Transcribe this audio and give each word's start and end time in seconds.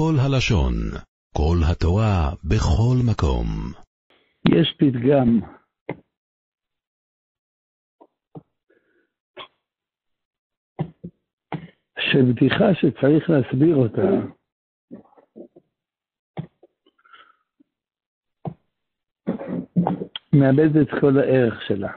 כל 0.00 0.14
הלשון, 0.18 0.74
כל 1.36 1.56
התורה, 1.70 2.30
בכל 2.44 2.96
מקום. 3.10 3.46
יש 4.48 4.74
פתגם 4.78 5.40
של 12.00 12.32
בדיחה 12.32 12.74
שצריך 12.74 13.30
להסביר 13.30 13.76
אותה. 13.76 14.26
מאבד 20.32 20.76
את 20.76 20.88
כל 21.00 21.18
הערך 21.18 21.62
שלה. 21.68 21.92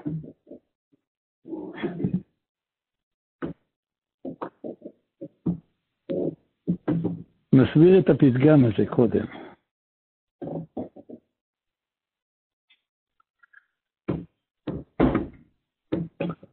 נסביר 7.54 8.00
את 8.00 8.10
הפתגם 8.10 8.66
הזה 8.66 8.86
קודם. 8.96 9.26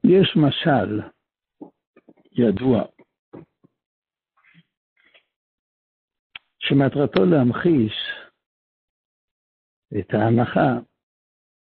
יש 0.04 0.36
משל 0.36 1.00
ידוע 2.32 2.82
שמטרתו 6.58 7.24
להמחיש 7.24 7.94
את 9.98 10.14
ההנחה 10.14 10.70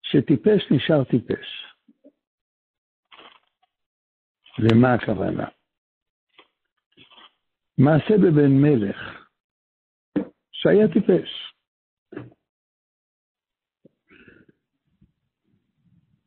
שטיפש 0.03 0.71
נשאר 0.71 1.03
טיפש. 1.03 1.47
למה 4.59 4.93
הכוונה? 4.93 5.47
מעשה 7.77 8.13
בבן 8.17 8.51
מלך 8.61 9.22
שהיה 10.63 10.87
טיפש. 10.87 11.53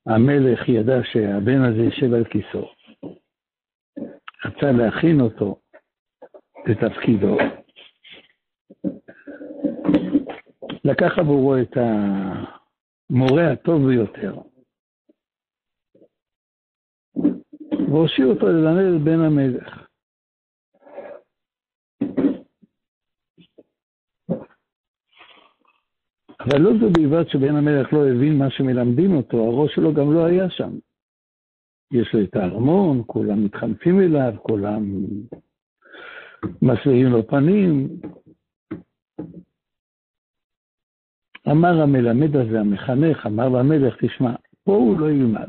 המלך 0.07 0.69
ידע 0.69 0.99
שהבן 1.13 1.63
הזה 1.63 1.83
יושב 1.83 2.15
על 2.15 2.25
כיסו. 2.25 2.69
רצה 4.45 4.73
להכין 4.73 5.21
אותו 5.21 5.61
לתפקידו. 6.67 7.37
לקח 10.85 11.19
עבורו 11.19 11.57
את 11.57 11.77
המורה 11.77 13.53
הטוב 13.53 13.87
ביותר, 13.87 14.35
והושיב 17.89 18.27
אותו 18.27 18.47
ללמד 18.47 18.95
את 18.97 19.03
בן 19.05 19.21
המלך. 19.21 19.76
לא 26.55 26.71
זו 26.81 26.91
בלבד 26.91 27.29
שבן 27.29 27.57
המלך 27.57 27.93
לא 27.93 28.09
הבין 28.09 28.39
מה 28.39 28.51
שמלמדים 28.51 29.17
אותו, 29.17 29.37
הראש 29.37 29.75
שלו 29.75 29.95
גם 29.95 30.13
לא 30.13 30.25
היה 30.25 30.51
שם. 30.51 30.71
יש 31.93 32.15
לו 32.15 32.25
את 32.25 32.37
הארמון, 32.37 33.03
כולם 33.07 33.45
מתחנפים 33.45 34.01
אליו, 34.01 34.35
כולם 34.43 34.83
מסבירים 36.63 37.07
לו 37.07 37.27
פנים. 37.27 37.89
אמר 41.51 41.83
המלמד 41.83 42.37
הזה, 42.37 42.61
המחנך, 42.61 43.27
אמר 43.27 43.49
למלך, 43.49 44.05
תשמע, 44.05 44.35
פה 44.65 44.73
הוא 44.73 45.01
לא 45.01 45.11
ילמד. 45.11 45.49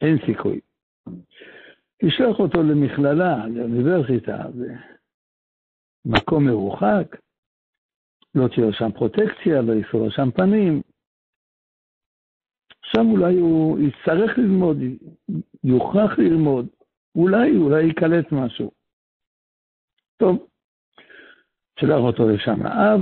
אין 0.00 0.18
סיכוי. 0.26 0.60
תשלח 2.02 2.38
אותו 2.38 2.62
למכללה, 2.62 3.46
לאוניברסיטה, 3.46 4.36
במקום 6.04 6.44
מרוחק, 6.44 7.16
לא 8.38 8.48
תהיה 8.48 8.72
שם 8.72 8.92
פרוטקציה, 8.92 9.62
לו 9.94 10.10
שם 10.10 10.30
פנים. 10.30 10.82
שם 12.82 13.06
אולי 13.12 13.34
הוא 13.34 13.78
יצטרך 13.78 14.38
ללמוד, 14.38 14.76
יוכרח 15.64 16.18
ללמוד, 16.18 16.66
אולי, 17.14 17.56
אולי 17.56 17.82
ייקלט 17.82 18.32
משהו. 18.32 18.70
טוב, 20.16 20.48
שלח 21.80 22.00
אותו 22.06 22.28
לשם 22.28 22.66
האב, 22.66 23.00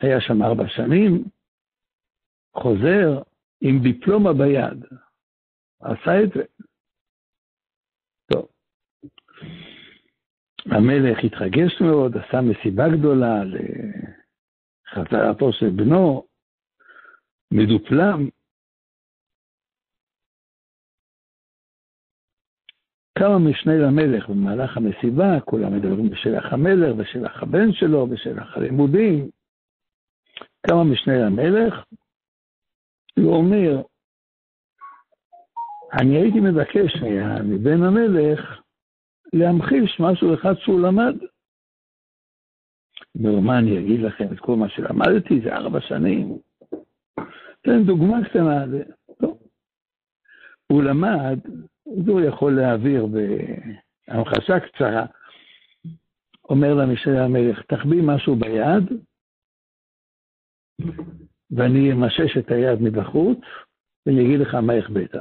היה 0.00 0.20
שם 0.20 0.42
ארבע 0.42 0.68
שנים, 0.68 1.24
חוזר 2.56 3.22
עם 3.60 3.78
דיפלומה 3.82 4.32
ביד, 4.32 4.84
עשה 5.80 6.22
את 6.24 6.28
זה. 6.34 6.42
טוב. 8.32 8.48
המלך 10.70 11.24
התרגש 11.24 11.80
מאוד, 11.80 12.16
עשה 12.16 12.40
מסיבה 12.40 12.84
גדולה 12.98 13.42
לחזרתו 14.94 15.52
של 15.52 15.70
בנו, 15.70 16.26
מדופלם. 17.52 18.28
כמה 23.18 23.38
משנה 23.38 23.72
למלך 23.74 24.28
במהלך 24.28 24.76
המסיבה, 24.76 25.40
כולם 25.44 25.76
מדברים 25.76 26.10
בשלח 26.10 26.52
המלך, 26.52 26.96
בשלח 26.96 27.42
הבן 27.42 27.72
שלו, 27.72 28.06
בשלח 28.06 28.56
הלימודים. 28.56 29.30
כמה 30.66 30.84
משנה 30.84 31.14
למלך, 31.18 31.74
הוא 33.18 33.34
אומר, 33.34 33.82
אני 35.92 36.16
הייתי 36.16 36.40
מבקש 36.40 36.92
מבן 37.44 37.82
המלך 37.82 38.65
להמחיש 39.38 40.00
משהו 40.00 40.34
אחד 40.34 40.54
שהוא 40.58 40.80
למד. 40.80 41.16
אומר, 43.14 43.40
מה 43.40 43.58
אני 43.58 43.78
אגיד 43.78 44.00
לכם 44.00 44.24
את 44.32 44.38
כל 44.38 44.56
מה 44.56 44.68
שלמדתי? 44.68 45.40
זה 45.40 45.56
ארבע 45.56 45.80
שנים. 45.80 46.38
תן 47.60 47.82
דוגמה 47.86 48.28
קטנה. 48.28 48.64
טוב. 49.20 49.38
הוא 50.66 50.82
למד, 50.82 51.38
זה 52.04 52.10
הוא 52.10 52.20
יכול 52.20 52.56
להעביר 52.56 53.06
בהמחשה 53.06 54.60
קצרה. 54.60 55.06
אומר 56.48 56.74
למשנה 56.74 57.24
המלך, 57.24 57.62
תחביא 57.62 58.02
משהו 58.02 58.36
ביד, 58.36 58.84
ואני 61.50 61.92
אמשש 61.92 62.36
את 62.38 62.50
היד 62.50 62.82
מבחוץ, 62.82 63.38
ואני 64.06 64.24
אגיד 64.26 64.40
לך 64.40 64.54
מה 64.54 64.72
החבאת. 64.72 65.14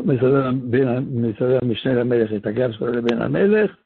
מסדר 0.00 1.58
המשנה 1.62 1.94
למלך 1.94 2.30
את 2.36 2.46
הגב 2.46 2.72
שלו 2.72 2.86
לבן 2.86 3.22
המלך, 3.22 3.76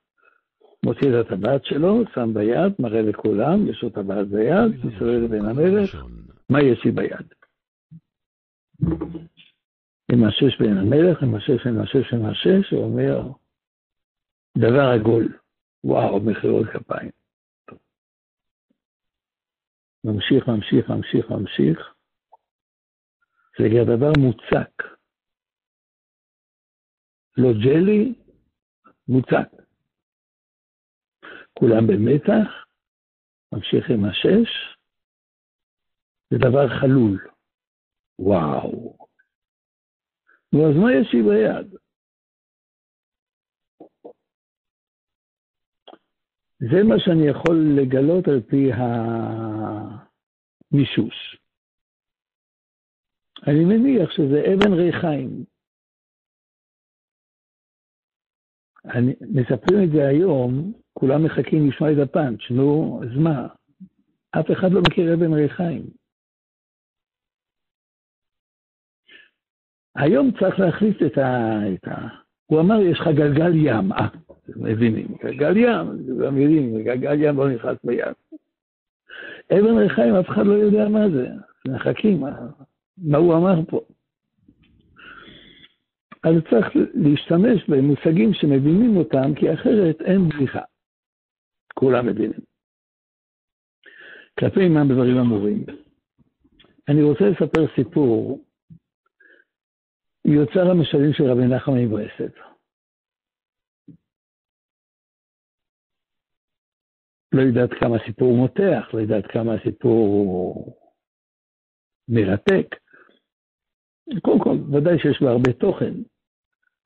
מוציא 0.84 1.08
את 1.08 1.26
הטבעת 1.26 1.64
שלו, 1.64 2.02
שם 2.14 2.34
ביד, 2.34 2.72
מראה 2.78 3.02
לכולם, 3.02 3.68
יש 3.68 3.82
לו 3.82 3.90
טבעת 3.90 4.28
ביד, 4.28 4.84
מסתובב 4.84 5.22
לבן 5.22 5.44
המלך, 5.44 6.04
מה 6.50 6.62
יש 6.62 6.84
לי 6.84 6.90
ביד? 6.90 7.26
ממשש 10.12 10.60
בן 10.60 10.76
המלך, 10.76 11.22
ממשש, 11.22 11.66
ממשש, 11.66 12.14
ממשש, 12.14 12.70
הוא 12.70 12.84
אומר, 12.84 13.28
דבר 14.58 14.90
עגול. 14.94 15.38
וואו, 15.84 16.20
מחירות 16.20 16.66
כפיים. 16.66 17.10
ממשיך, 20.04 20.48
ממשיך, 20.48 20.90
ממשיך, 20.90 21.30
ממשיך. 21.30 21.94
זה 23.58 23.68
דבר 23.96 24.12
מוצק. 24.18 24.95
לא 27.36 27.52
ג'לי, 27.64 28.14
מוצק. 29.08 29.48
כולם 31.58 31.86
במתח, 31.86 32.66
ממשיך 33.52 33.90
עם 33.90 34.04
השש, 34.04 34.76
זה 36.30 36.36
דבר 36.38 36.68
חלול. 36.80 37.28
וואו. 38.18 38.96
נו, 40.52 40.70
אז 40.70 40.76
מה 40.76 40.92
יש 40.92 41.14
לי 41.14 41.22
ביד? 41.22 41.76
זה 46.58 46.82
מה 46.88 46.94
שאני 46.98 47.26
יכול 47.28 47.56
לגלות 47.76 48.28
על 48.28 48.40
פי 48.40 48.70
המישוש. 50.72 51.36
אני 53.46 53.64
מניח 53.64 54.10
שזה 54.10 54.40
אבן 54.54 54.72
ריחיים. 54.72 55.55
אני, 58.94 59.14
מספרים 59.20 59.82
את 59.84 59.90
זה 59.90 60.08
היום, 60.08 60.72
כולם 60.92 61.24
מחכים 61.24 61.68
לשמוע 61.68 61.92
את 61.92 61.98
הפאנץ', 61.98 62.40
נו, 62.50 63.00
אז 63.02 63.16
מה? 63.16 63.46
אף 64.30 64.50
אחד 64.52 64.72
לא 64.72 64.80
מכיר 64.80 65.14
אבן 65.14 65.32
ריחיים. 65.32 65.86
היום 69.96 70.30
צריך 70.40 70.60
להחליט 70.60 71.02
את 71.02 71.18
ה... 71.18 71.58
את 71.74 71.88
ה... 71.88 72.08
הוא 72.46 72.60
אמר, 72.60 72.80
יש 72.80 73.00
לך 73.00 73.06
גלגל 73.06 73.54
ים. 73.54 73.92
אה, 73.92 74.08
מבינים, 74.56 75.06
גלגל 75.20 75.56
ים, 75.56 75.86
גם 76.24 76.38
יודעים, 76.38 76.82
גלגל 76.84 77.22
ים 77.22 77.36
לא 77.36 77.50
נכנס 77.50 77.76
בים. 77.84 78.14
אבן 79.52 79.78
ריחיים, 79.78 80.14
אף 80.14 80.28
אחד 80.28 80.46
לא 80.46 80.52
יודע 80.52 80.88
מה 80.88 81.08
זה. 81.10 81.28
מחכים, 81.68 82.24
מה 82.98 83.18
הוא 83.18 83.34
אמר 83.34 83.64
פה. 83.68 83.80
אז 86.26 86.34
צריך 86.50 86.66
להשתמש 86.94 87.68
במושגים 87.68 88.34
שמבינים 88.34 88.96
אותם, 88.96 89.34
כי 89.38 89.54
אחרת 89.54 90.00
אין 90.00 90.28
בדיחה. 90.28 90.64
כולם 91.74 92.06
מבינים. 92.06 92.40
כלפי 94.40 94.68
מה 94.68 94.80
דברים 94.84 95.16
אמורים. 95.18 95.64
אני 96.88 97.02
רוצה 97.02 97.24
לספר 97.24 97.74
סיפור 97.76 98.44
מיוצר 100.24 100.70
המשלים 100.70 101.12
של 101.12 101.24
רבי 101.24 101.46
נחמן 101.54 101.78
מברסלב. 101.84 102.32
לא 107.32 107.42
יודעת 107.42 107.70
כמה 107.80 107.96
סיפור 108.06 108.36
מותח, 108.36 108.94
לא 108.94 108.98
יודעת 109.00 109.26
כמה 109.26 109.52
סיפור 109.64 110.78
מרתק. 112.08 112.66
קודם 114.22 114.38
כל, 114.38 114.76
ודאי 114.76 114.98
שיש 114.98 115.20
לו 115.20 115.28
הרבה 115.28 115.52
תוכן, 115.52 115.94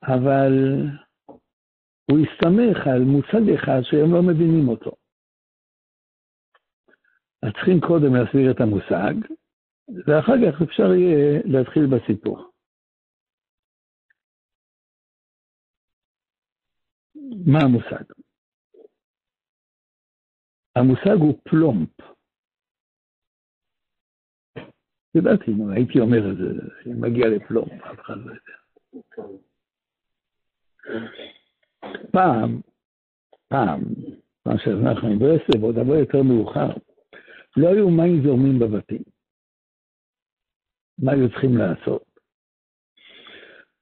אבל 0.03 0.53
הוא 2.11 2.19
הסתמך 2.19 2.87
על 2.87 3.03
מושג 3.03 3.55
אחד 3.55 3.81
שהם 3.83 4.13
לא 4.15 4.23
מבינים 4.23 4.69
אותו. 4.69 4.91
אז 7.43 7.53
צריכים 7.53 7.81
קודם 7.81 8.15
להסביר 8.15 8.51
את 8.51 8.61
המושג, 8.61 9.15
ואחר 10.07 10.33
כך 10.43 10.63
אפשר 10.63 10.95
יהיה 10.95 11.41
להתחיל 11.45 11.87
בסיפור. 11.87 12.51
מה 17.47 17.59
המושג? 17.65 18.05
המושג 20.77 21.17
הוא 21.21 21.41
פלומפ. 21.45 21.91
ידעתי, 25.15 25.51
הייתי 25.77 26.01
אומר 26.01 26.33
את 26.33 26.37
זה, 26.37 26.51
מגיע 26.87 27.27
לפלומפ, 27.37 27.83
אף 27.83 28.01
אחד 28.01 28.15
לא 28.17 28.31
יודע. 28.31 29.50
פעם, 32.13 32.61
פעם, 33.49 33.81
מה 34.47 34.59
שאנחנו 34.59 35.19
ברסלב, 35.19 35.63
עוד 35.63 35.79
הרבה 35.79 35.99
יותר 35.99 36.23
מאוחר, 36.23 36.71
לא 37.57 37.69
היו 37.69 37.91
מים 37.91 38.23
זורמים 38.23 38.59
בבתים. 38.59 39.03
מה 40.99 41.13
היו 41.13 41.29
צריכים 41.31 41.57
לעשות? 41.57 42.05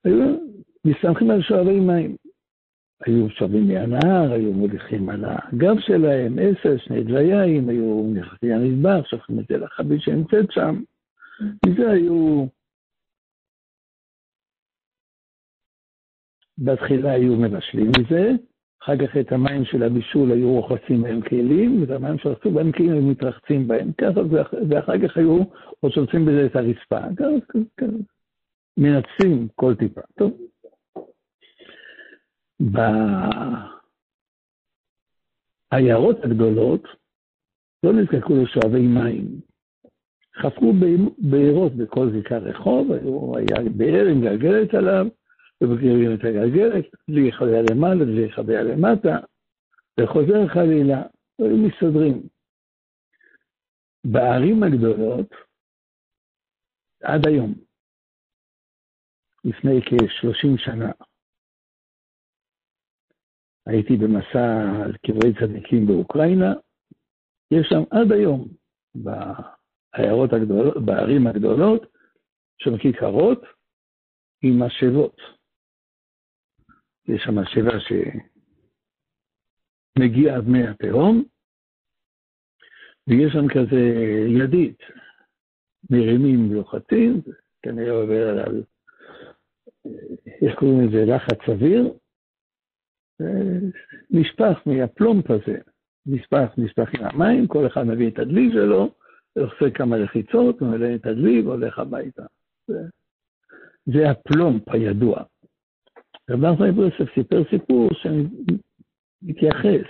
היו 0.03 0.37
מסתמכים 0.85 1.31
על 1.31 1.41
שואבי 1.41 1.79
מים. 1.79 2.15
היו 3.05 3.29
שואבים 3.29 3.67
מהנהר, 3.67 4.33
היו 4.33 4.53
מוליכים 4.53 5.09
על 5.09 5.25
הגב 5.25 5.79
שלהם, 5.79 6.37
עשר, 6.39 6.77
שני 6.77 7.03
דליים, 7.03 7.69
היו 7.69 8.11
נכנסים 8.13 8.49
למטבח, 8.49 9.07
שופכים 9.07 9.39
את 9.39 9.45
זה 9.49 9.57
לחבית 9.57 10.01
שנמצאת 10.01 10.51
שם. 10.51 10.81
מזה 11.65 11.91
היו... 11.91 12.45
בתחילה 16.59 17.11
היו 17.11 17.35
מבשלים 17.35 17.91
מזה, 17.99 18.31
אחר 18.83 18.97
כך 18.97 19.17
את 19.17 19.31
המים 19.31 19.65
של 19.65 19.83
הבישול 19.83 20.31
היו 20.31 20.51
רוחצים 20.51 21.01
בהם 21.01 21.21
כלים, 21.21 21.81
ואת 21.81 21.89
המים 21.89 22.17
שרצו 22.17 22.51
בהם 22.51 22.71
כלים 22.71 22.91
היו 22.91 23.01
מתרחצים 23.01 23.67
בהם 23.67 23.91
ככה, 23.91 24.21
ואחר 24.69 25.07
כך 25.07 25.17
היו 25.17 25.43
עוד 25.79 25.91
שולצים 25.91 26.25
בזה 26.25 26.45
את 26.45 26.55
הרצפה. 26.55 26.99
ככה, 27.17 27.85
מנצים 28.77 29.47
כל 29.55 29.75
טיפה. 29.75 30.01
טוב. 30.17 30.31
בעיירות 35.71 36.23
הגדולות 36.23 36.83
לא 37.83 37.93
נזקקו 37.93 38.35
לשואבי 38.35 38.87
מים. 38.87 39.25
חפרו 40.35 40.73
בארות 41.17 41.75
בכל 41.75 42.11
זיקה 42.11 42.37
רחוב, 42.37 42.91
היה 43.35 43.69
באר 43.77 44.07
עם 44.07 44.21
גלגלת 44.21 44.73
עליו, 44.73 45.07
ובגררים 45.61 46.13
את 46.13 46.19
הגלגלת, 46.23 46.85
דלי 47.09 47.31
חוויה 47.31 47.61
למעלה, 47.61 48.05
דלי 48.05 48.31
חוויה 48.31 48.63
למטה, 48.63 49.17
וחוזר 49.99 50.47
חלילה, 50.47 51.01
היו 51.39 51.57
מסתדרים. 51.57 52.27
בערים 54.03 54.63
הגדולות, 54.63 55.29
עד 57.03 57.27
היום, 57.27 57.53
לפני 59.43 59.81
כ-30 59.81 60.57
שנה, 60.57 60.91
הייתי 63.65 63.97
במסע 63.97 64.45
על 64.85 64.97
קברי 64.97 65.33
צדיקים 65.39 65.85
באוקראינה, 65.87 66.53
יש 67.51 67.67
שם 67.69 67.83
עד 67.91 68.11
היום, 68.11 68.47
בעיירות 68.95 70.33
הגדולות, 70.33 70.85
בערים 70.85 71.27
הגדולות, 71.27 71.81
שם 72.57 72.77
כיכרות 72.77 73.41
עם 74.41 74.63
משאבות. 74.63 75.38
יש 77.15 77.21
שם 77.23 77.35
משאבה 77.35 77.71
שמגיע 79.97 80.35
עד 80.35 80.47
מי 80.47 80.67
התהום, 80.67 81.23
ויש 83.07 83.33
שם 83.33 83.47
כזה 83.47 83.79
ידית, 84.27 84.79
מרימים 85.89 86.53
לוחצים, 86.53 87.21
כנראה 87.61 87.91
עובר 87.91 88.29
עליו, 88.29 88.61
איך 90.41 90.55
קוראים 90.59 90.87
לזה, 90.87 91.05
לחץ 91.05 91.39
אוויר, 91.47 91.93
נשפך 94.09 94.61
מהפלומפ 94.65 95.31
הזה, 95.31 95.57
נשפך, 96.05 96.47
נשפך 96.57 96.89
עם 96.93 97.05
המים, 97.05 97.47
כל 97.47 97.67
אחד 97.67 97.83
מביא 97.83 98.09
את 98.09 98.19
הדלי 98.19 98.51
שלו, 98.51 98.93
עושה 99.35 99.69
כמה 99.73 99.97
לחיצות, 99.97 100.61
ממלא 100.61 100.95
את 100.95 101.05
הדלי 101.05 101.41
והולך 101.41 101.79
הביתה. 101.79 102.23
זה, 102.67 102.79
זה 103.85 104.09
הפלומפ 104.09 104.69
הידוע. 104.69 105.23
רב 106.29 106.39
נחמן 106.39 106.71
ברסלב 106.71 107.07
סיפר 107.15 107.37
סיפור 107.49 107.89
שמתייחס 108.01 109.87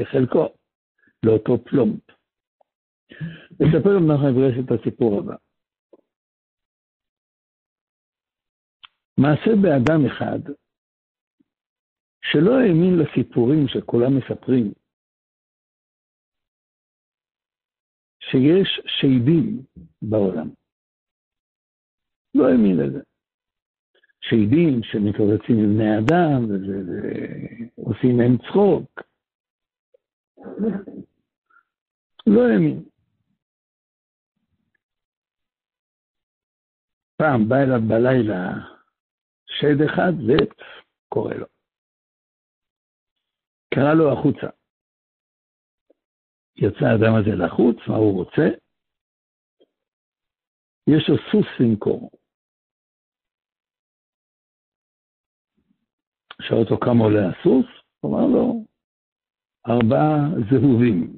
בחלקו 0.00 0.54
לאותו 1.26 1.64
פלומפ. 1.64 2.00
נספר 3.60 3.90
רב 3.96 4.02
נחמן 4.02 4.32
ברסלב 4.34 4.64
את 4.72 4.80
הסיפור 4.80 5.20
הבא. 5.20 5.36
מעשה 9.20 9.50
באדם 9.62 10.00
אחד 10.06 10.52
שלא 12.22 12.52
האמין 12.60 12.98
לסיפורים 12.98 13.68
שכולם 13.68 14.18
מספרים, 14.18 14.72
שיש 18.20 18.80
שדים 18.86 19.62
בעולם. 20.02 20.48
לא 22.34 22.44
האמין 22.48 22.76
לזה. 22.76 23.15
שדים 24.28 24.82
שמתרוצצים 24.82 25.56
עם 25.58 25.74
בני 25.74 25.98
אדם 25.98 26.44
ועושים 27.76 28.16
מהם 28.16 28.36
צחוק. 28.38 29.02
לא 32.26 32.40
האמין. 32.48 32.84
פעם 37.16 37.48
בא 37.48 37.56
אליו 37.56 37.80
בלילה 37.88 38.52
שד 39.46 39.82
אחד 39.90 40.12
וקורא 40.26 41.34
לו. 41.34 41.46
קרא 43.74 43.94
לו 43.94 44.12
החוצה. 44.12 44.46
יצא 46.56 46.84
האדם 46.84 47.14
הזה 47.14 47.44
לחוץ, 47.44 47.76
מה 47.88 47.96
הוא 47.96 48.24
רוצה? 48.24 48.48
יש 50.90 51.08
לו 51.08 51.16
סוס 51.16 51.46
למכור. 51.60 52.10
שאל 56.42 56.56
אותו 56.56 56.76
כמה 56.84 57.04
עולה 57.04 57.28
הסוס, 57.28 57.66
הוא 58.00 58.10
אמר 58.10 58.26
לו, 58.26 58.64
ארבעה 59.68 60.16
זהובים. 60.50 61.16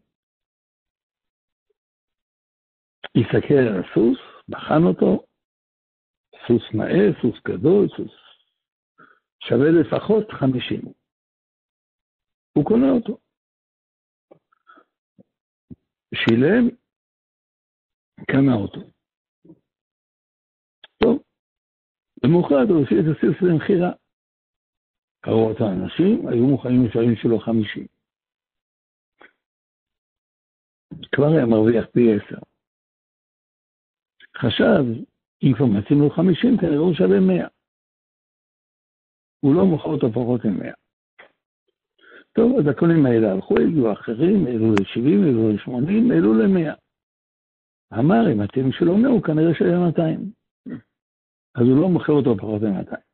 הסתכל 3.16 3.54
על 3.54 3.82
הסוס, 3.82 4.18
בחן 4.48 4.82
אותו, 4.88 5.26
סוס 6.46 6.62
נאה, 6.74 7.22
סוס 7.22 7.36
גדול, 7.48 7.88
סוס 7.96 8.28
שווה 9.48 9.70
לפחות 9.80 10.26
חמישים. 10.30 10.82
הוא 12.52 12.64
קונה 12.64 12.90
אותו. 12.90 13.18
שילם, 16.14 16.68
קנה 18.30 18.54
אותו. 18.54 18.80
טוב, 21.02 21.22
למוחרת 22.24 22.68
הוא 22.68 22.78
הוציא 22.78 22.96
את 23.00 23.04
הסוס 23.16 23.42
למכירה. 23.42 23.92
אותה 25.26 25.64
אנשים, 25.64 26.28
היו 26.28 26.46
מוכנים 26.46 26.86
לשלם 26.86 27.16
שלו 27.16 27.38
חמישים. 27.38 27.86
כבר 31.12 31.26
היה 31.26 31.46
מרוויח 31.46 31.86
פי 31.92 32.12
עשר. 32.12 32.38
חשב, 34.36 34.84
אם 35.42 35.52
כבר 35.56 35.66
מציעים 35.66 36.02
לו 36.02 36.10
חמישים, 36.10 36.58
כנראה 36.60 36.76
הוא 36.76 36.94
שווה 36.94 37.20
מאה. 37.20 37.48
הוא 39.40 39.54
לא 39.54 39.64
מוכר 39.64 39.88
אותו 39.88 40.12
פחות 40.12 40.44
ממאה. 40.44 40.72
טוב, 42.32 42.58
אז 42.58 42.66
הקונים 42.70 43.06
האלה 43.06 43.32
הלכו, 43.32 43.54
הגיעו 43.58 43.92
אחרים, 43.92 44.46
העלו 44.46 44.72
ל-70, 44.72 45.26
העלו 45.26 45.52
ל-80, 45.52 46.12
העלו 46.12 46.34
ל-100. 46.34 46.74
אמר, 47.98 48.32
אם 48.32 48.42
אתם 48.42 48.72
שלו 48.72 48.96
100, 48.96 49.10
הוא 49.10 49.22
כנראה 49.22 49.54
שווה 49.54 49.86
200. 49.86 50.32
אז 51.54 51.62
הוא 51.62 51.80
לא 51.80 51.88
מוכר 51.88 52.12
אותו 52.12 52.36
פחות 52.36 52.62
מ-200. 52.62 53.07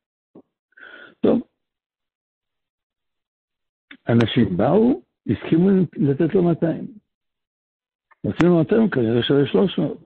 אנשים 4.08 4.56
באו, 4.56 5.02
הסכימו 5.26 5.70
לתת 5.96 6.34
לו 6.34 6.42
200. 6.42 6.87
נותנים 8.25 8.50
לו 8.50 8.58
200, 8.58 8.90
כנראה 8.90 9.23
שווה 9.23 9.46
300. 9.46 9.99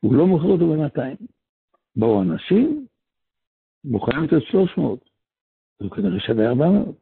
הוא 0.00 0.14
לא 0.14 0.26
מוכר 0.26 0.46
אותו 0.46 0.66
ב-200. 0.66 1.26
באו 1.96 2.22
אנשים, 2.22 2.86
מוכנים 3.84 4.24
לתת 4.24 4.42
300. 4.50 5.00
אז 5.80 5.86
הוא 5.86 5.96
כנראה 5.96 6.20
שווה 6.20 6.48
400. 6.48 6.96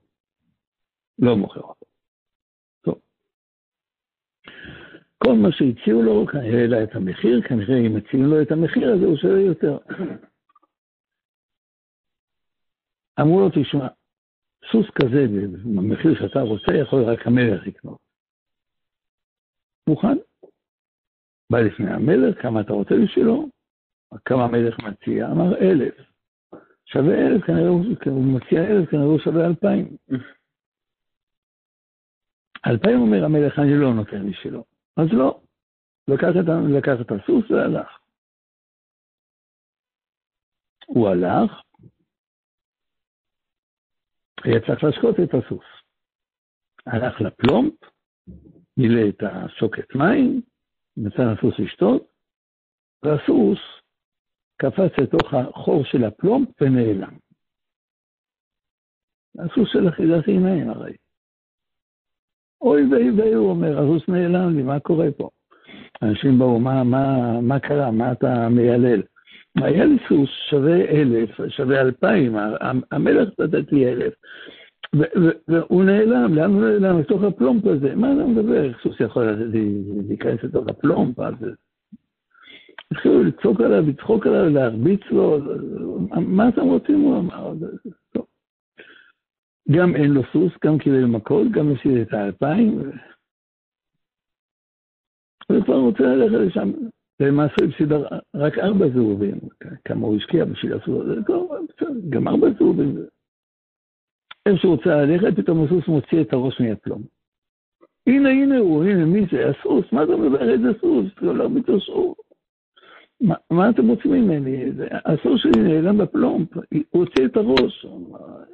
לא 1.19 1.37
מוכר 1.37 1.61
אותו. 1.61 1.87
טוב. 2.81 2.99
כל 5.19 5.33
מה 5.33 5.49
שהציעו 5.53 6.03
לו, 6.03 6.27
כנראה 6.27 6.61
העלה 6.61 6.83
את 6.83 6.95
המחיר, 6.95 7.43
כנראה 7.49 7.79
אם 7.87 7.97
מציעים 7.97 8.25
לו 8.25 8.43
את 8.43 8.53
המחיר 8.53 8.93
הזה 8.93 9.05
הוא 9.05 9.17
שווה 9.17 9.41
יותר. 9.41 9.79
אמרו 13.21 13.41
לו, 13.41 13.49
תשמע, 13.51 13.89
סוס 14.73 14.87
כזה, 14.91 15.27
במחיר 15.77 16.15
שאתה 16.19 16.41
רוצה, 16.41 16.73
יכול 16.75 17.03
רק 17.03 17.27
המלך 17.27 17.67
לקנות. 17.67 17.99
מוכן? 19.89 20.17
בא 21.51 21.61
לפני 21.61 21.91
המלך, 21.91 22.43
כמה 22.43 22.61
אתה 22.61 22.73
רוצה 22.73 22.95
בשבילו? 23.05 23.49
כמה 24.25 24.45
המלך 24.45 24.79
מציע? 24.79 25.27
אמר 25.27 25.59
אלף. 25.59 25.95
שווה 26.85 27.27
אלף, 27.27 27.45
כנראה 27.45 27.69
הוא 27.69 28.25
מציע 28.37 28.65
אלף, 28.65 28.91
כנראה 28.91 29.07
הוא 29.07 29.19
שווה 29.19 29.47
אלפיים. 29.47 29.97
אלפיים 32.67 33.01
אומר 33.01 33.25
המלך, 33.25 33.59
אני 33.59 33.81
לא 33.81 33.95
נותן 33.95 34.31
בשבילו. 34.31 34.65
אז 34.97 35.07
לא. 35.13 35.41
לקח 36.09 36.29
את, 36.41 36.45
לקח 36.77 37.01
את 37.01 37.11
הסוס 37.11 37.51
והלך. 37.51 37.99
הוא 40.87 41.09
הלך, 41.09 41.63
היה 44.47 44.61
צריך 44.67 44.85
להשקות 44.85 45.17
את 45.25 45.35
הסוס. 45.35 45.65
הלך 46.87 47.21
לפלומפ, 47.21 47.73
מילא 48.77 49.09
את 49.09 49.23
השוקת 49.23 49.95
מים, 49.95 50.41
נתן 50.97 51.33
לסוס 51.33 51.55
לשתות, 51.59 52.07
והסוס 53.03 53.59
קפץ 54.57 54.99
לתוך 54.99 55.35
החור 55.35 55.85
של 55.85 56.05
הפלומפ 56.05 56.49
ונעלם. 56.61 57.17
הסוס 59.39 59.69
של 59.73 59.89
אחיזת 59.89 60.27
עיניים 60.27 60.71
הרי. 60.71 60.97
אוי 62.61 62.83
ויי 62.91 63.11
ויי, 63.11 63.35
הוא 63.35 63.51
אומר, 63.51 63.79
הסוס 63.79 64.09
נעלם 64.09 64.57
לי, 64.57 64.63
מה 64.63 64.81
קורה 64.81 65.07
פה? 65.17 65.31
אנשים 66.03 66.39
באו, 66.39 66.61
מה, 66.61 66.85
מה, 66.85 67.41
מה 67.41 67.61
קרה? 67.61 67.91
מה 67.91 68.13
אתה 68.13 68.49
מיילל? 68.51 69.03
לי 69.57 69.97
סוס 70.09 70.31
שווה 70.51 70.85
אלף, 70.91 71.31
שווה 71.49 71.81
אלפיים, 71.81 72.37
המלך 72.91 73.29
לי 73.73 73.93
אלף. 73.93 74.15
והוא 75.49 75.85
נעלם, 75.85 76.35
לאן 76.35 76.51
הוא 76.51 76.61
נעלם? 76.61 76.99
לתוך 77.01 77.23
הפלומפ 77.23 77.67
הזה. 77.67 77.95
מה 77.95 78.13
אתה 78.13 78.27
מדבר? 78.27 78.65
איך 78.65 78.83
סוס 78.83 79.01
יכול 79.01 79.25
להיכנס 80.09 80.43
לתוך 80.43 80.69
הפלומפ 80.69 81.19
הזה? 81.19 81.51
התחילו 82.91 83.25
לצעוק 83.25 83.61
עליו, 83.61 83.85
לצחוק 83.89 84.27
עליו, 84.27 84.49
להרביץ 84.49 85.01
לו, 85.11 85.39
מה 86.21 86.49
אתם 86.49 86.61
רוצים? 86.61 87.01
הוא 87.01 87.19
אמר. 87.19 87.53
גם 89.71 89.97
אין 89.97 90.11
לו 90.11 90.23
סוס, 90.33 90.53
גם 90.65 90.79
קיבל 90.79 91.05
מכות, 91.05 91.47
גם 91.51 91.73
הפסיד 91.73 91.97
את 91.97 92.15
האלפיים. 92.15 92.81
הוא 95.49 95.65
כבר 95.65 95.77
רוצה 95.77 96.03
ללכת 96.03 96.39
לשם. 96.47 96.73
למעשה 97.21 97.55
הפסיד 97.69 97.93
רק 98.35 98.59
ארבע 98.59 98.89
זהובים, 98.95 99.39
כמה 99.85 100.07
הוא 100.07 100.17
השקיע 100.17 100.45
בשביל 100.45 100.75
לעשות 100.75 101.03
את 101.03 101.25
זה, 101.25 101.31
גם 102.11 102.29
ארבע 102.29 102.47
זהובים. 102.59 102.97
איך 104.47 104.61
שהוא 104.61 104.75
רוצה 104.75 104.91
ללכת, 104.91 105.37
פתאום 105.37 105.65
הסוס 105.65 105.89
מוציא 105.89 106.21
את 106.21 106.33
הראש 106.33 106.61
מהפלום. 106.61 107.03
הנה, 108.07 108.29
הנה 108.29 108.59
הוא, 108.59 108.85
הנה, 108.85 109.05
מי 109.05 109.27
זה? 109.33 109.49
הסוס, 109.49 109.85
מה 109.93 110.05
אתה 110.05 110.17
מדבר? 110.17 110.51
איזה 110.53 110.69
סוס? 110.81 111.07
לא 111.21 111.51
מתעשרו. 111.51 112.15
מה, 113.21 113.35
מה 113.51 113.71
אתם 113.71 113.89
רוצים 113.89 114.13
ממני? 114.13 114.65
הסוס 115.05 115.41
שלי 115.43 115.63
נעלם 115.63 115.99
בפלומפ, 115.99 116.57
הוא 116.91 117.05
הוציא 117.05 117.25
את 117.27 117.37
הראש. 117.37 117.87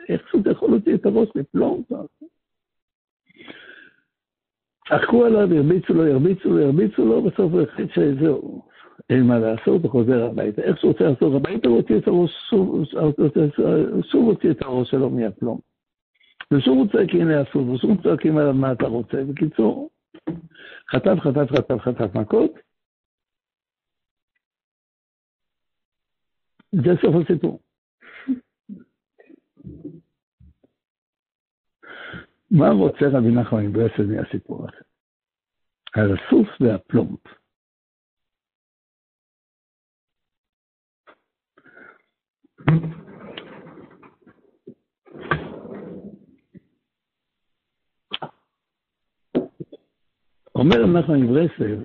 איך 0.08 0.22
סוס 0.32 0.42
יכול 0.50 0.70
להוציא 0.70 0.94
את 0.94 1.06
הראש 1.06 1.28
מפלומפ? 1.34 1.86
צחקו 4.88 5.24
עליו, 5.24 5.54
הרביצו 5.54 5.94
לו, 5.94 6.06
הרביצו 6.06 6.48
לו, 6.48 6.64
הרביצו 6.64 7.04
לו, 7.04 7.22
בסוף 7.22 7.52
הוא 7.52 7.60
החליט 7.60 7.90
שזהו, 7.90 8.62
אין 9.10 9.22
מה 9.26 9.38
לעשות, 9.38 9.82
הוא 9.82 9.90
חוזר 9.90 10.24
הביתה. 10.24 10.62
איך 10.62 10.78
שהוא 10.78 10.92
רוצה 10.92 11.04
לחזור 11.04 11.36
הביתה, 11.36 11.68
הוא 11.68 11.76
הוציא 11.76 11.98
את 11.98 12.08
הראש, 12.08 12.30
שוב 14.10 14.28
הוציא 14.28 14.50
את 14.50 14.62
הראש 14.62 14.90
שלו 14.90 15.10
מהפלום. 15.10 15.58
ושוב 16.52 16.78
הוא 16.78 16.86
צועק, 16.92 17.10
הנה 17.10 17.40
הסוף, 17.40 17.68
ושוב 17.68 18.02
צועקים 18.02 18.38
עליו 18.38 18.54
מה 18.54 18.72
אתה 18.72 18.86
רוצה. 18.86 19.24
בקיצור, 19.24 19.90
חטף, 20.90 21.16
חטף, 21.20 21.52
חטף, 21.56 21.78
חטף 21.80 22.14
מכות. 22.14 22.50
זה 26.72 26.90
סוף 27.02 27.14
הסיפור. 27.14 27.58
מה 32.58 32.68
רוצה 32.68 33.04
רבי 33.12 33.30
נחמן 33.40 33.66
מברסלב 33.66 34.06
מהסיפור 34.06 34.66
הזה? 34.68 34.82
על 35.94 36.10
הסוף 36.12 36.48
והפלומפ. 36.60 37.20
אומר 50.54 50.86
נחמן 50.86 51.20
מברסלב, 51.20 51.84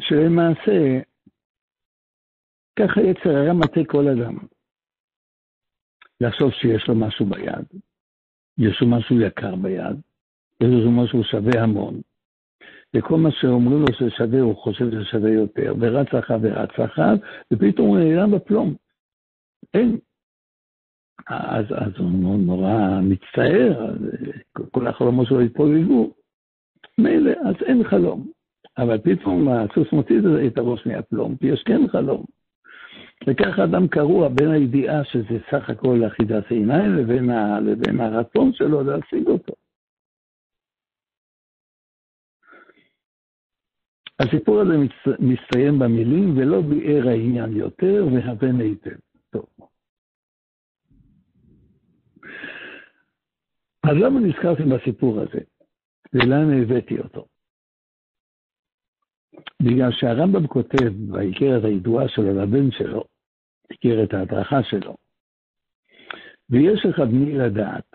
שלמעשה 0.00 1.00
ככה 2.78 3.00
יצר 3.00 3.30
הרע 3.30 3.52
מטה 3.52 3.80
כל 3.86 4.04
אדם. 4.08 4.51
לחשוב 6.22 6.50
שיש 6.52 6.88
לו 6.88 6.94
משהו 6.94 7.26
ביד, 7.26 7.64
יש 8.58 8.80
לו 8.80 8.86
משהו 8.86 9.20
יקר 9.20 9.56
ביד, 9.56 9.96
יש 10.60 10.84
לו 10.84 10.90
משהו 10.90 11.24
שווה 11.24 11.62
המון. 11.62 12.00
וכל 12.96 13.16
מה 13.16 13.30
שאומרים 13.30 13.80
לו 13.80 13.86
ששווה, 13.92 14.40
הוא 14.40 14.56
חושב 14.56 14.84
ששווה 14.90 15.30
יותר, 15.30 15.74
ורץ 15.80 16.14
אחריו 16.14 16.40
ורץ 16.42 16.70
אחריו, 16.70 17.16
ופתאום 17.52 17.88
הוא 17.88 17.98
נעלם 17.98 18.30
בפלום. 18.30 18.74
אין. 19.74 19.98
אז, 21.28 21.64
אז 21.70 21.92
הוא 21.98 22.38
נורא 22.38 23.00
מצטער, 23.02 23.94
כל 24.70 24.86
החלומות 24.86 25.26
שלו 25.26 25.40
התפוגגו. 25.40 26.12
מילא, 26.98 27.30
אז 27.30 27.54
אין 27.66 27.84
חלום. 27.84 28.30
אבל 28.78 28.98
פתאום 28.98 29.48
הסוס 29.48 29.92
מוציא 29.92 30.20
את 30.46 30.58
הראש 30.58 30.86
מהפלום, 30.86 31.36
כי 31.36 31.46
יש 31.46 31.62
כן 31.62 31.88
חלום. 31.88 32.24
וככה 33.26 33.64
אדם 33.64 33.88
קרוע 33.88 34.28
בין 34.28 34.50
הידיעה 34.50 35.04
שזה 35.04 35.38
סך 35.50 35.70
הכל 35.70 36.00
אחידת 36.06 36.50
עיניים 36.50 36.96
לבין, 36.96 37.30
ה, 37.30 37.60
לבין 37.60 38.00
הרצון 38.00 38.52
שלו 38.52 38.82
להשיג 38.82 39.26
אותו. 39.26 39.52
הסיפור 44.20 44.60
הזה 44.60 44.74
מסתיים 45.18 45.78
במילים, 45.78 46.38
ולא 46.38 46.60
ביאר 46.60 47.08
העניין 47.08 47.56
יותר, 47.56 48.06
והבן 48.12 48.60
היטב. 48.60 48.98
טוב. 49.30 49.46
אז 53.82 53.96
למה 54.04 54.20
נזכרתי 54.20 54.62
בסיפור 54.62 55.20
הזה? 55.20 55.40
ולאן 56.12 56.62
הבאתי 56.62 56.98
אותו? 56.98 57.26
בגלל 59.62 59.90
שהרמב"ם 59.92 60.46
כותב 60.46 60.92
באיגרת 61.10 61.64
הידועה 61.64 62.08
שלו 62.08 62.42
לבן 62.42 62.70
שלו, 62.70 63.04
איגרת 63.70 64.14
ההדרכה 64.14 64.62
שלו, 64.62 64.96
ויש 66.50 66.86
לך 66.86 66.98
בני 66.98 67.34
לדעת, 67.34 67.90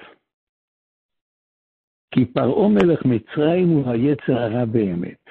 כי 2.12 2.26
פרעה 2.26 2.70
מלך 2.70 3.06
מצרים 3.06 3.68
הוא 3.68 3.92
היצר 3.92 4.38
הרע 4.38 4.66
באמת. 4.66 5.24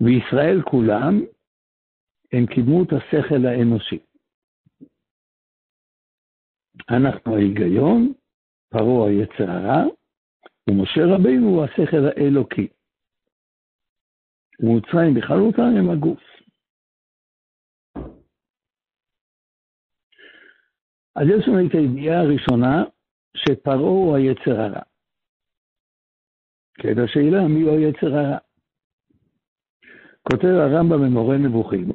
וישראל 0.00 0.62
כולם 0.62 1.20
הם 2.32 2.46
כדמות 2.46 2.88
השכל 2.92 3.46
האנושי. 3.46 3.98
אנחנו 6.90 7.36
ההיגיון, 7.36 8.12
פרעה 8.68 9.08
היצר 9.08 9.50
הרע, 9.50 9.84
ומשה 10.70 11.00
רבינו 11.14 11.48
הוא 11.48 11.64
השכל 11.64 12.06
האלוקי. 12.06 12.68
ומצרים 14.60 15.14
בכללותם 15.14 15.76
הם 15.78 15.90
הגוף. 15.90 16.35
אז 21.16 21.26
יש 21.28 21.48
לנו 21.48 21.66
את 21.66 21.74
הידיעה 21.74 22.20
הראשונה, 22.20 22.84
שפרעה 23.36 23.78
הוא 23.78 24.16
היצר 24.16 24.60
הרע. 24.60 24.82
כעת 26.74 26.96
השאלה, 27.04 27.48
מי 27.48 27.62
הוא 27.62 27.76
היצר 27.76 28.14
הרע? 28.14 28.38
כותב 30.22 30.48
הרמב"ם 30.48 31.02
במורה 31.02 31.36
נבוכים, 31.36 31.88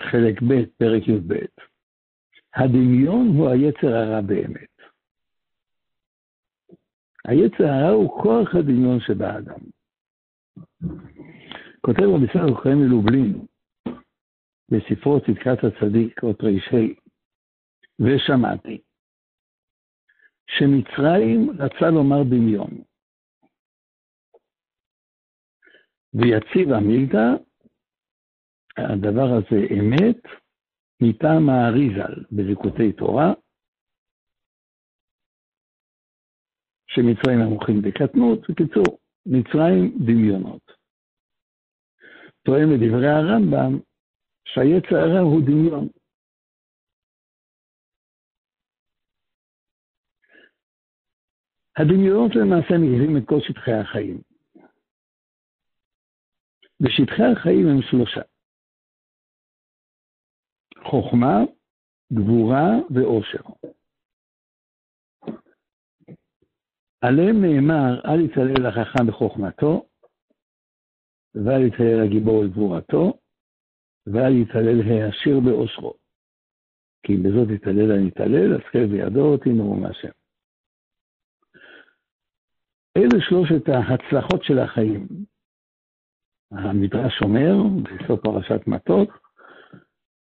חלק 0.00 0.42
ב', 0.42 0.64
פרק 0.78 1.08
י"ב, 1.08 1.34
הדמיון 2.54 3.28
הוא 3.36 3.48
היצר 3.48 3.96
הרע 3.96 4.20
באמת. 4.20 4.76
היצר 7.24 7.64
הרע 7.64 7.90
הוא 7.90 8.22
כוח 8.22 8.54
הדמיון 8.54 9.00
שבאדם. 9.00 9.60
כותב 11.80 12.02
רבי 12.02 12.26
סלח 12.32 12.62
חיים 12.62 12.78
מלובלין 12.78 13.46
בספרו 14.68 15.20
צדקת 15.20 15.64
הצדיק, 15.64 16.22
אות 16.22 16.44
ר"ה, 16.44 17.05
ושמעתי, 18.00 18.82
שמצרים 20.46 21.50
רצה 21.50 21.90
לומר 21.90 22.22
דמיון. 22.30 22.70
ויציב 26.14 26.72
המילתא, 26.72 27.26
הדבר 28.76 29.28
הזה 29.38 29.60
אמת, 29.78 30.22
מטעם 31.02 31.48
האריזל 31.48 32.14
בליקוטי 32.30 32.92
תורה, 32.92 33.32
שמצרים 36.86 37.40
ערוכים 37.42 37.82
בקטנות, 37.82 38.40
בקיצור, 38.50 38.98
מצרים 39.26 39.98
דמיונות. 40.06 40.72
טוען 42.42 42.68
לדברי 42.70 43.08
הרמב"ם 43.08 43.78
שהיצע 44.44 44.96
הרע 44.96 45.20
הוא 45.20 45.42
דמיון. 45.46 45.88
הדמיונות 51.76 52.32
למעשה 52.34 52.74
מגלים 52.78 53.16
את 53.16 53.22
כל 53.26 53.40
שטחי 53.40 53.72
החיים. 53.72 54.20
ושטחי 56.80 57.22
החיים 57.32 57.66
הם 57.68 57.82
שלושה. 57.82 58.20
חוכמה, 60.84 61.36
גבורה 62.12 62.68
ועושר. 62.90 63.42
עליהם 67.00 67.44
נאמר, 67.44 68.00
אל 68.04 68.20
יתעלל 68.20 68.66
החכם 68.66 69.06
בחוכמתו, 69.06 69.86
ואל 71.34 71.62
יתעלל 71.66 72.04
הגיבור 72.04 72.44
בגבורתו, 72.44 73.18
ואל 74.06 74.32
יתעלל 74.42 74.80
העשיר 74.82 75.40
בעושרו. 75.40 75.94
כי 77.02 77.12
אם 77.12 77.22
בזאת 77.22 77.48
יתעלל 77.54 77.92
הנתעלל, 77.92 78.54
אז 78.54 78.60
כן 78.72 78.86
בידו 78.86 79.36
תנאמו 79.36 79.76
מהשם. 79.76 80.25
אלה 82.96 83.20
שלושת 83.20 83.68
ההצלחות 83.68 84.44
של 84.44 84.58
החיים. 84.58 85.06
המדרש 86.50 87.22
אומר, 87.22 87.54
בסוף 87.82 88.20
פרשת 88.20 88.66
מטות, 88.66 89.08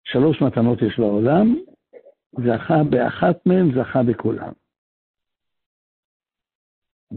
שלוש 0.05 0.43
מתנות 0.43 0.83
יש 0.83 0.99
לעולם, 0.99 1.57
זכה 2.33 2.85
באחת 2.91 3.47
מהן, 3.47 3.75
זכה 3.75 4.03
בכולם. 4.03 4.53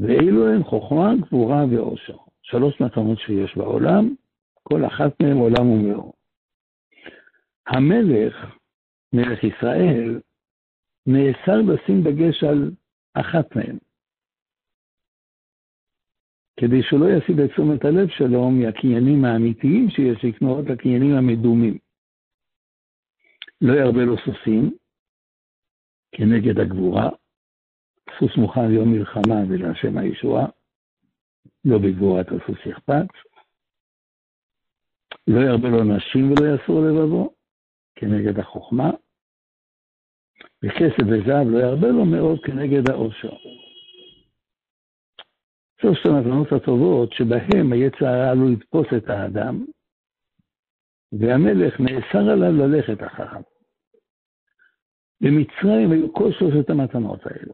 ואלו 0.02 0.48
הן 0.54 0.64
חוכמה, 0.64 1.14
גבורה 1.22 1.66
ועושר. 1.72 2.18
שלוש 2.42 2.82
מתנות 2.82 3.20
שיש 3.20 3.58
בעולם, 3.58 4.16
כל 4.64 4.86
אחת 4.86 5.22
מהן 5.22 5.38
עולם 5.38 5.70
ומאור. 5.70 6.14
המלך, 7.68 8.36
מלך 9.14 9.44
ישראל, 9.44 10.20
נאסר 11.08 11.62
לשים 11.62 12.02
דגש 12.04 12.44
על 12.44 12.72
אחת 13.14 13.56
מהן. 13.56 13.78
כדי 16.60 16.84
שהוא 16.84 17.00
לא 17.00 17.06
יסיט 17.06 17.36
את 17.46 17.52
תשומת 17.52 17.86
הלב 17.86 18.08
שלו 18.10 18.52
מהקניינים 18.52 19.26
האמיתיים 19.26 19.90
שיש 19.90 20.26
לקנות 20.26 20.66
לקניינים 20.66 21.16
המדומים. 21.16 21.78
לא 23.62 23.74
ירבה 23.74 24.02
לו 24.06 24.16
סוסים 24.18 24.72
כנגד 26.12 26.60
הגבורה, 26.60 27.10
סוס 28.20 28.38
מוכן 28.38 28.68
ליום 28.72 28.92
מלחמה 28.92 29.44
ולהשם 29.50 29.98
הישועה, 29.98 30.46
לא 31.66 31.78
בגבורת 31.78 32.28
הסוס 32.28 32.66
יחפץ. 32.66 33.08
לא 35.28 35.40
ירבה 35.40 35.70
לו 35.70 35.84
נשים 35.84 36.32
ולא 36.32 36.56
יסור 36.56 36.82
לבבו, 36.82 37.34
כנגד 37.96 38.40
החוכמה. 38.40 38.92
וכסף 40.64 41.04
וזהב 41.08 41.48
לא 41.48 41.58
ירבה 41.58 41.88
לו 41.88 42.06
מאוד 42.06 42.40
כנגד 42.46 42.90
העושר. 42.90 43.36
שלושת 45.86 46.06
המתנות 46.06 46.52
הטובות 46.52 47.14
שבהם 47.14 47.74
היצע 47.74 48.10
הרע 48.10 48.32
עלול 48.32 48.52
לתפוס 48.52 48.88
את 48.98 49.10
האדם, 49.10 49.66
והמלך 51.12 51.80
נאסר 51.80 52.30
עליו 52.32 52.52
ללכת 52.52 53.04
אחריו. 53.04 53.42
במצרים 55.22 55.92
היו 55.92 56.14
כל 56.14 56.32
שלושת 56.32 56.70
המתנות 56.70 57.20
האלו, 57.26 57.54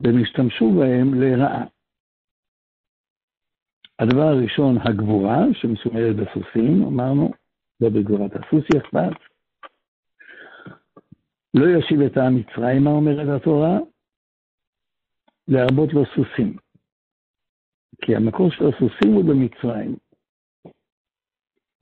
והם 0.00 0.22
השתמשו 0.22 0.70
בהם 0.70 1.14
לרעה. 1.14 1.64
הדבר 3.98 4.22
הראשון, 4.22 4.76
הגבורה, 4.78 5.38
שמסומלת 5.52 6.16
בסוסים, 6.16 6.82
אמרנו, 6.82 7.30
לא 7.80 7.88
בגבורת 7.88 8.30
הסוס 8.32 8.64
יחפץ. 8.76 9.18
לא 11.54 11.78
ישיב 11.78 12.00
את 12.00 12.16
העם 12.16 12.36
מצרימה, 12.36 12.90
אומרת 12.90 13.40
התורה, 13.40 13.78
להרבות 15.48 15.92
לו 15.92 16.04
סוסים. 16.06 16.65
כי 18.02 18.16
המקור 18.16 18.50
של 18.50 18.64
הסוסים 18.68 19.14
הוא 19.14 19.24
במצרים. 19.24 19.96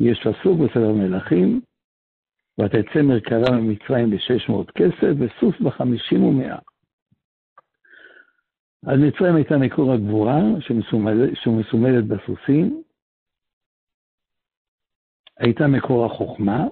יש 0.01 0.21
פסוק 0.21 0.61
בסדר 0.61 0.93
מלכים, 0.93 1.61
ותצא 2.61 3.03
מרכבה 3.03 3.51
ממצרים 3.51 4.11
בשש 4.11 4.49
מאות 4.49 4.71
כסף, 4.71 5.13
וסוס 5.19 5.61
בחמישים 5.61 6.25
ומאה. 6.25 6.59
אז 8.87 8.99
מצרים 8.99 9.37
הייתה 9.37 9.59
מקור 9.59 9.93
הגבורה, 9.93 10.41
שמסומלת 11.35 12.05
בסוסים, 12.05 12.83
הייתה 15.39 15.67
מקור 15.67 16.07
החוכמה, 16.07 16.67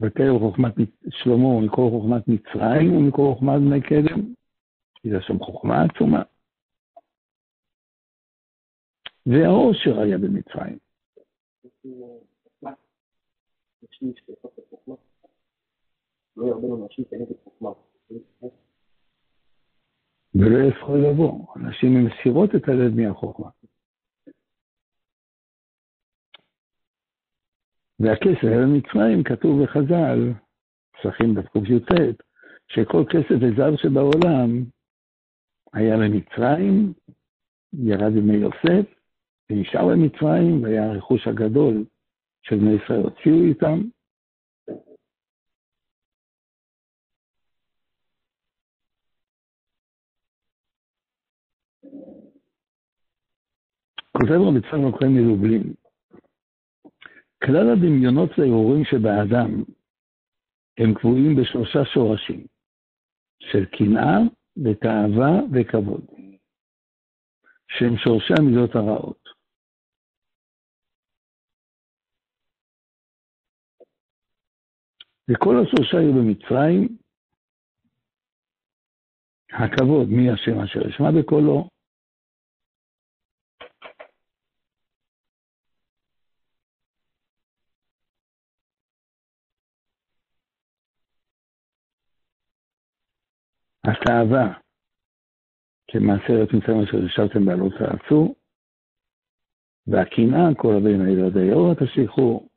ותראה 0.00 0.38
חוכמת 0.38 0.74
שלמה 1.08 1.44
הוא 1.44 1.62
מקור 1.62 1.90
חוכמת 1.90 2.28
מצרים 2.28 2.96
ומקור 2.96 3.34
חוכמת 3.34 3.60
בני 3.60 3.80
קדם, 3.80 4.20
הייתה 5.04 5.20
שם 5.20 5.38
חוכמה 5.38 5.82
עצומה. 5.82 6.22
והעושר 9.26 10.00
היה 10.00 10.18
במצרים. 10.18 10.78
ולא 20.34 20.68
יכול 20.68 20.98
לבוא, 20.98 21.46
אנשים 21.56 22.06
מסירות 22.06 22.50
את 22.54 22.68
הלב 22.68 22.94
מהחוכמה. 22.94 23.50
והכסף 28.00 28.44
היה 28.44 28.58
במצרים, 28.58 29.24
כתוב 29.24 29.62
בחז"ל, 29.62 30.32
פסחים 30.92 31.34
בק"ט, 31.34 32.22
שכל 32.68 33.04
כסף 33.10 33.34
וזר 33.40 33.76
שבעולם 33.76 34.64
היה 35.72 35.96
במצרים, 35.96 36.92
ירד 37.72 38.12
בימי 38.12 38.36
יוסף, 38.36 38.95
ונשאר 39.50 39.86
במצרים, 39.86 40.62
והיה 40.62 40.90
הרכוש 40.90 41.28
הגדול 41.28 41.84
של 42.42 42.56
בני 42.56 42.72
ישראל 42.72 43.00
הוציאו 43.00 43.42
איתם. 43.48 43.80
כותב 54.12 54.40
רבי 54.48 54.60
צחק 54.60 54.94
הכהן 54.94 55.12
מלובלין, 55.12 55.74
כלל 57.44 57.70
הדמיונות 57.72 58.30
והערעורים 58.38 58.84
שבאדם 58.84 59.62
הם 60.78 60.94
קבועים 60.94 61.36
בשלושה 61.36 61.84
שורשים, 61.84 62.46
של 63.38 63.64
קנאה 63.64 64.18
ותאווה 64.64 65.40
וכבוד, 65.52 66.06
שהם 67.68 67.96
שורשי 67.96 68.34
המידות 68.38 68.74
הרעות. 68.74 69.25
וכל 75.28 75.54
השלושה 75.62 75.98
היו 75.98 76.12
במצרים, 76.12 76.88
הכבוד 79.52 80.08
מי 80.08 80.30
השם 80.30 80.60
אשר 80.60 80.88
ישמע 80.88 81.10
בקולו, 81.10 81.68
התאווה, 93.84 94.58
כמעשה 95.90 96.32
מצרים 96.56 96.82
אשר 96.82 97.04
ישבתם 97.04 97.44
בעלות 97.44 97.72
העצור, 97.80 98.34
והקנאה, 99.86 100.54
כל 100.56 100.74
הבאים 100.76 101.00
האלה 101.00 101.26
עד 101.26 101.36
היאור 101.36 101.74
תשליכו, 101.74 102.48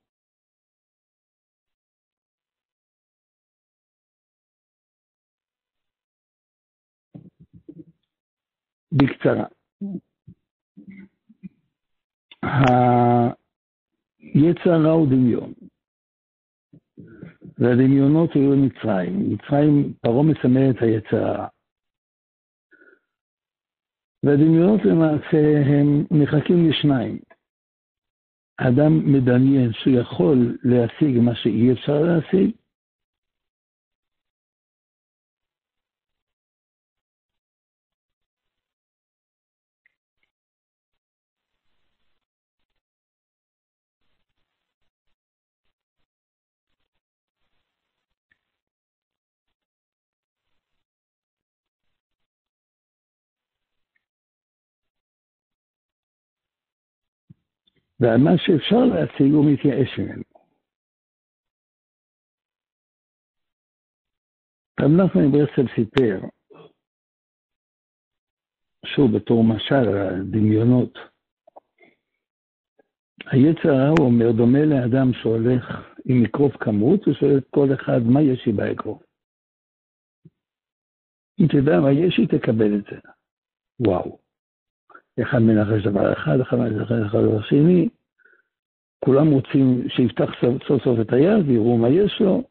בקצרה. 8.92 9.46
היצר 14.20 14.70
הרע 14.70 14.92
הוא 14.92 15.08
דמיון. 15.08 15.54
והדמיונות 17.58 18.30
היו 18.34 18.52
במצרים. 18.52 19.34
מצרים, 19.34 19.94
פרעה 20.02 20.24
מסמל 20.24 20.70
את 20.70 20.82
היצר 20.82 21.26
הרע. 21.26 21.48
והדמיונות 24.24 24.82
למעשה 24.86 25.62
הם 25.66 26.06
מחכים 26.12 26.70
לשניים. 26.70 27.20
אדם 28.58 29.14
מדמיין 29.14 29.74
שהוא 29.74 29.94
יכול 30.00 30.58
להשיג 30.64 31.20
מה 31.20 31.36
שאי 31.36 31.74
אפשר 31.74 32.00
להשיג, 32.00 32.52
ועל 58.00 58.18
מה 58.18 58.32
שאפשר 58.38 58.82
להשיג 58.86 59.34
הוא 59.34 59.46
מתייאש 59.52 60.00
ממנו. 60.00 60.24
רב 64.82 64.92
נחמן 64.92 65.32
ברסלב 65.32 65.68
סיפר, 65.76 66.20
שוב 68.86 69.18
בתור 69.18 69.44
משל 69.44 69.76
על 69.76 70.24
דמיונות, 70.32 70.94
היצר 73.32 73.70
הרע 73.70 73.90
הוא 74.00 74.08
אומר, 74.08 74.32
דומה 74.38 74.66
לאדם 74.66 75.14
שהולך 75.14 75.64
עם 76.06 76.26
אקרוף 76.26 76.54
כמות, 76.64 77.08
ושואל 77.08 77.38
את 77.38 77.48
כל 77.50 77.68
אחד, 77.74 78.00
מה 78.14 78.22
יש 78.22 78.46
לי 78.46 78.52
באקרוף? 78.54 79.04
אם 81.40 81.48
תדע 81.48 81.80
מה 81.80 81.92
יש 81.92 82.20
לי, 82.20 82.28
תקבל 82.28 82.76
את 82.80 82.84
זה. 82.92 83.00
וואו. 83.80 84.29
אחד 85.22 85.40
מנחש 85.40 85.84
דבר 85.88 86.14
אחד, 86.14 86.40
אחד 86.42 86.58
מנחש 86.58 86.92
דבר 86.92 87.42
שני, 87.42 87.90
כולם 89.06 89.28
רוצים 89.28 89.90
שיפתח 89.90 90.30
סוף 90.68 90.84
סוף 90.84 91.00
את 91.02 91.14
היד 91.14 91.48
ויראו 91.48 91.78
מה 91.78 91.90
יש 91.90 92.22
לו, 92.22 92.44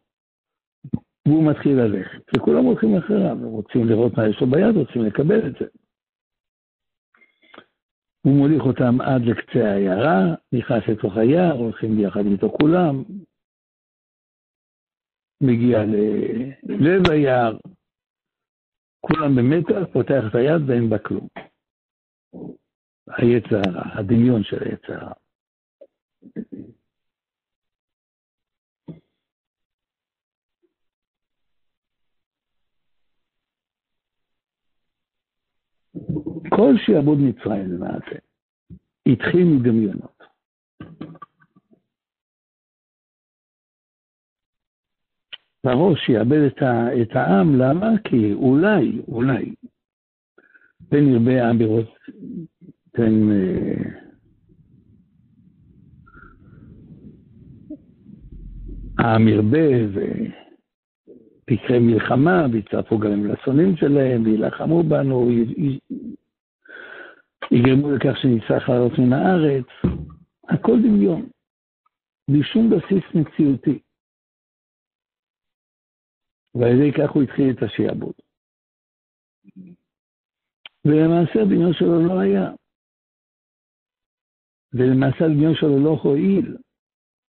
והוא 1.26 1.50
מתחיל 1.50 1.81
ללכת. 1.81 2.22
וכולם 2.37 2.64
הולכים 2.64 2.96
אחריו, 2.96 3.37
רוצים 3.42 3.88
לראות 3.88 4.12
מה 4.16 4.28
יש 4.28 4.40
לו 4.40 4.46
ביד, 4.46 4.76
רוצים 4.76 5.04
לקבל 5.04 5.46
את 5.46 5.52
זה. 5.61 5.66
הוא 8.22 8.37
מוליך 8.37 8.62
אותם 8.62 9.00
עד 9.00 9.22
לקצה 9.22 9.70
העיירה, 9.70 10.35
נכנס 10.52 10.83
לתוך 10.88 11.16
היער, 11.16 11.52
הולכים 11.52 11.96
ביחד 11.96 12.26
איתו 12.26 12.48
כולם, 12.61 13.02
מגיע 15.42 15.78
ללב 16.62 17.11
היער, 17.11 17.57
כולם 19.00 19.37
במתח, 19.37 19.92
פותח 19.92 20.22
את 20.31 20.35
היד 20.35 20.62
ואין 20.66 20.90
בה 20.90 20.98
כלום. 20.98 21.28
היצר 23.06 23.60
הרע, 23.66 23.98
הדמיון 23.98 24.44
של 24.44 24.62
היצר 24.64 24.94
הרע. 24.94 25.12
כל 36.50 36.74
שעבוד 36.86 37.18
מצרים 37.18 37.72
למעשה 37.72 38.16
התחיל 39.06 39.44
מדמיונות. 39.44 40.18
פרעה 45.60 45.96
שיאבד 45.96 46.40
את, 46.46 46.62
את 47.02 47.16
העם, 47.16 47.54
למה? 47.60 47.88
כי 48.04 48.32
אולי, 48.32 49.00
אולי, 49.08 49.54
פן 50.90 51.09
ירבה 51.09 51.44
העם 51.44 51.59
בראש, 51.59 51.87
פן... 52.92 53.31
אה, 53.31 54.09
ירבה 59.29 59.68
ותקרה 59.92 61.79
מלחמה, 61.81 62.46
ויצטרפו 62.53 62.98
גם 62.98 63.27
לשונאים 63.27 63.77
שלהם, 63.77 64.22
וילחמו 64.24 64.83
בנו, 64.83 65.31
יגרמו 67.51 67.90
לכך 67.90 68.16
שנצטרך 68.22 68.68
לעלות 68.68 68.92
מן 68.98 69.12
הארץ. 69.12 69.66
הכל 70.48 70.83
דמיון, 70.83 71.29
בלי 72.31 72.42
שום 72.42 72.70
בסיס 72.70 73.05
מציאותי. 73.14 73.79
ועל 76.55 76.72
ידי 76.72 76.92
כך 76.92 77.11
הוא 77.11 77.22
התחיל 77.22 77.51
את 77.51 77.62
השעבוד. 77.62 78.14
ולמעשה 80.84 81.42
הדמיון 81.42 81.72
שלו 81.72 82.06
לא 82.06 82.20
היה. 82.20 82.50
ולמעשה 84.72 85.24
הדמיון 85.24 85.54
שלו 85.54 85.84
לא 85.84 85.98
הועיל. 86.02 86.56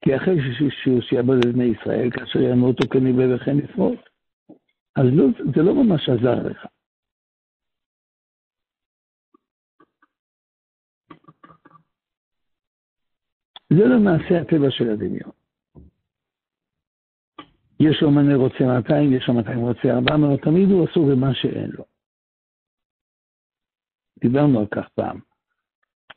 כי 0.05 0.17
אחרי 0.17 0.37
שהוא 0.83 1.01
שיעבוד 1.01 1.37
את 1.39 1.53
בני 1.53 1.65
ישראל, 1.65 2.11
כאשר 2.11 2.41
יענו 2.41 2.67
אותו 2.67 2.89
כנראה 2.89 3.37
וכן 3.37 3.59
יפרוט, 3.59 3.99
אז 4.97 5.05
לא, 5.13 5.25
זה 5.55 5.63
לא 5.63 5.75
ממש 5.75 6.09
עזר 6.09 6.49
לך. 6.49 6.67
זה 13.71 13.85
למעשה 13.85 14.41
הטבע 14.41 14.71
של 14.71 14.91
הדמיון. 14.91 15.31
יש 17.81 18.03
לו 18.03 18.11
מנה 18.11 18.35
רוצה 18.35 18.65
200, 18.65 19.13
יש 19.13 19.29
לו 19.29 19.35
200 19.35 19.59
רוצה 19.59 19.89
400, 19.91 20.41
תמיד 20.41 20.71
הוא 20.71 20.89
עסוק 20.89 21.05
במה 21.11 21.35
שאין 21.35 21.71
לו. 21.71 21.92
דיברנו 24.23 24.61
על 24.61 24.67
כך 24.67 24.89
פעם. 24.89 25.21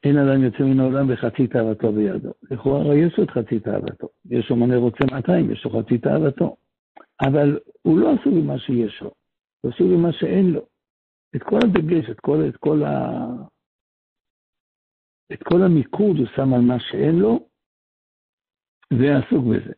אין 0.03 0.17
אדם 0.17 0.43
יוצא 0.43 0.63
מן 0.63 0.79
העולם 0.79 1.13
וחצי 1.13 1.47
תאוותו 1.47 1.91
בידו. 1.91 2.31
לכאורה 2.51 2.95
יש 2.95 3.19
את 3.23 3.29
חצי 3.31 3.59
תאוותו. 3.59 4.07
יש 4.29 4.49
לו 4.49 4.55
רוצה 4.79 5.05
200, 5.11 5.51
יש 5.51 5.65
לו 5.65 5.71
חצי 5.71 5.97
תאוותו. 5.97 6.55
אבל 7.21 7.59
הוא 7.81 7.99
לא 7.99 8.13
עשוי 8.13 8.41
במה 8.41 8.59
שיש 8.59 9.01
לו, 9.01 9.11
הוא 9.61 9.71
עשוי 9.71 9.95
במה 9.95 10.13
שאין 10.13 10.51
לו. 10.51 10.65
את 11.35 11.43
כל 11.43 11.59
הדגש, 11.63 12.09
את 12.09 12.19
כל, 12.19 12.37
את 12.49 12.57
כל, 12.57 12.83
ה... 12.83 13.25
את 15.33 15.43
כל 15.43 15.61
המיקוד 15.61 16.17
הוא 16.17 16.27
שם 16.35 16.53
על 16.53 16.61
מה 16.61 16.79
שאין 16.79 17.15
לו, 17.15 17.47
ועסוק 18.93 19.45
בזה. 19.45 19.73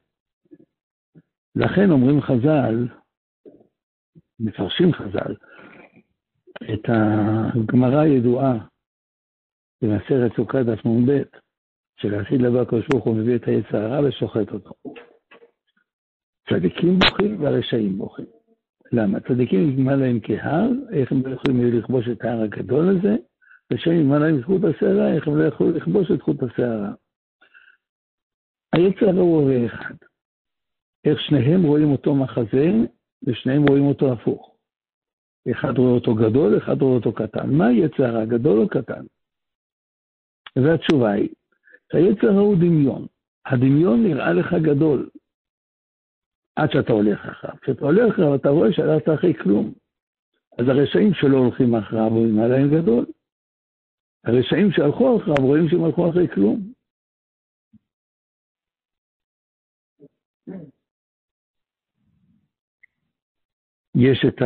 לכן 1.55 1.91
אומרים 1.91 2.21
חז"ל, 2.21 2.87
מפרשים 4.39 4.93
חז"ל, 4.93 5.35
את 6.63 6.89
הגמרא 6.89 8.00
הידועה 8.00 8.58
במסכת 9.82 10.36
סוכה 10.36 10.63
דף 10.63 10.86
נ"ב, 10.86 11.22
שלעתיד 12.00 12.41
לבוא 12.41 12.62
הקדוש 12.62 12.88
ברוך 12.88 13.06
הוא 13.06 13.15
מביא 13.15 13.36
את 13.36 13.48
היצר 13.48 13.78
הרע 13.78 14.08
ושוחט 14.08 14.52
אותו. 14.52 14.72
צדיקים 16.50 17.00
בוכים 17.00 17.43
והרשעים 17.43 17.98
בוכים. 17.98 18.26
למה? 18.91 19.20
צדיקים 19.20 19.70
נגמר 19.70 19.96
להם 19.96 20.20
כהר, 20.24 20.70
איך 20.91 21.12
הם 21.12 21.22
לא 21.26 21.36
יכולים 21.36 21.80
לכבוש 21.80 22.08
את 22.08 22.26
ההר 22.26 22.41
הגדול 22.41 22.98
הזה, 22.98 23.15
רשעים 23.74 24.00
נגמר 24.00 24.20
להם 24.20 24.41
זכות 24.41 24.62
השערה, 24.63 25.13
איך 25.13 25.28
הם 25.28 25.38
לא 25.38 25.43
יכולים 25.43 25.76
לכבוש 25.76 26.12
את 26.12 26.17
זכות 26.17 26.43
השערה. 26.43 26.91
היצר 28.74 29.10
הרע 29.10 29.20
הוא 29.20 29.41
הרי 29.41 29.65
אחד. 29.65 29.96
איך 31.06 31.22
שניהם 31.22 31.63
רואים 31.63 31.91
אותו 31.91 32.15
מחזה, 32.15 32.65
ושניהם 33.24 33.63
רואים 33.67 33.84
אותו 33.86 34.13
הפוך. 34.13 34.57
אחד 35.51 35.77
רואה 35.77 35.91
אותו 35.91 36.15
גדול, 36.15 36.57
אחד 36.57 36.81
רואה 36.81 36.95
אותו 36.95 37.13
קטן. 37.13 37.49
מה 37.49 37.67
היצר 37.67 38.03
הרע, 38.03 38.25
גדול 38.25 38.60
או 38.60 38.67
קטן? 38.67 39.05
והתשובה 40.55 41.12
היא, 41.12 41.29
היצר 41.93 42.39
הוא 42.39 42.55
דמיון. 42.55 43.05
הדמיון 43.45 44.03
נראה 44.03 44.33
לך 44.33 44.53
גדול, 44.62 45.10
עד 46.55 46.71
שאתה 46.71 46.93
הולך 46.93 47.25
אחריו. 47.25 47.55
כשאתה 47.62 47.86
הולך 47.86 48.13
אחריו, 48.13 48.36
אתה 48.36 48.49
רואה 48.49 48.73
שהלכת 48.73 49.10
אחרי 49.13 49.33
כלום. 49.33 49.73
אז 50.57 50.67
הרשעים 50.67 51.13
שלא 51.13 51.38
הולכים 51.38 51.75
אחריו 51.75 52.10
רואים 52.10 52.39
עליהם 52.39 52.81
גדול. 52.81 53.05
הרשעים 54.23 54.71
שהלכו 54.71 55.17
אחריו 55.17 55.47
רואים 55.47 55.69
שהם 55.69 55.83
הלכו 55.83 56.10
אחרי 56.10 56.27
כלום. 56.27 56.73
יש 63.95 64.25
את 64.27 64.41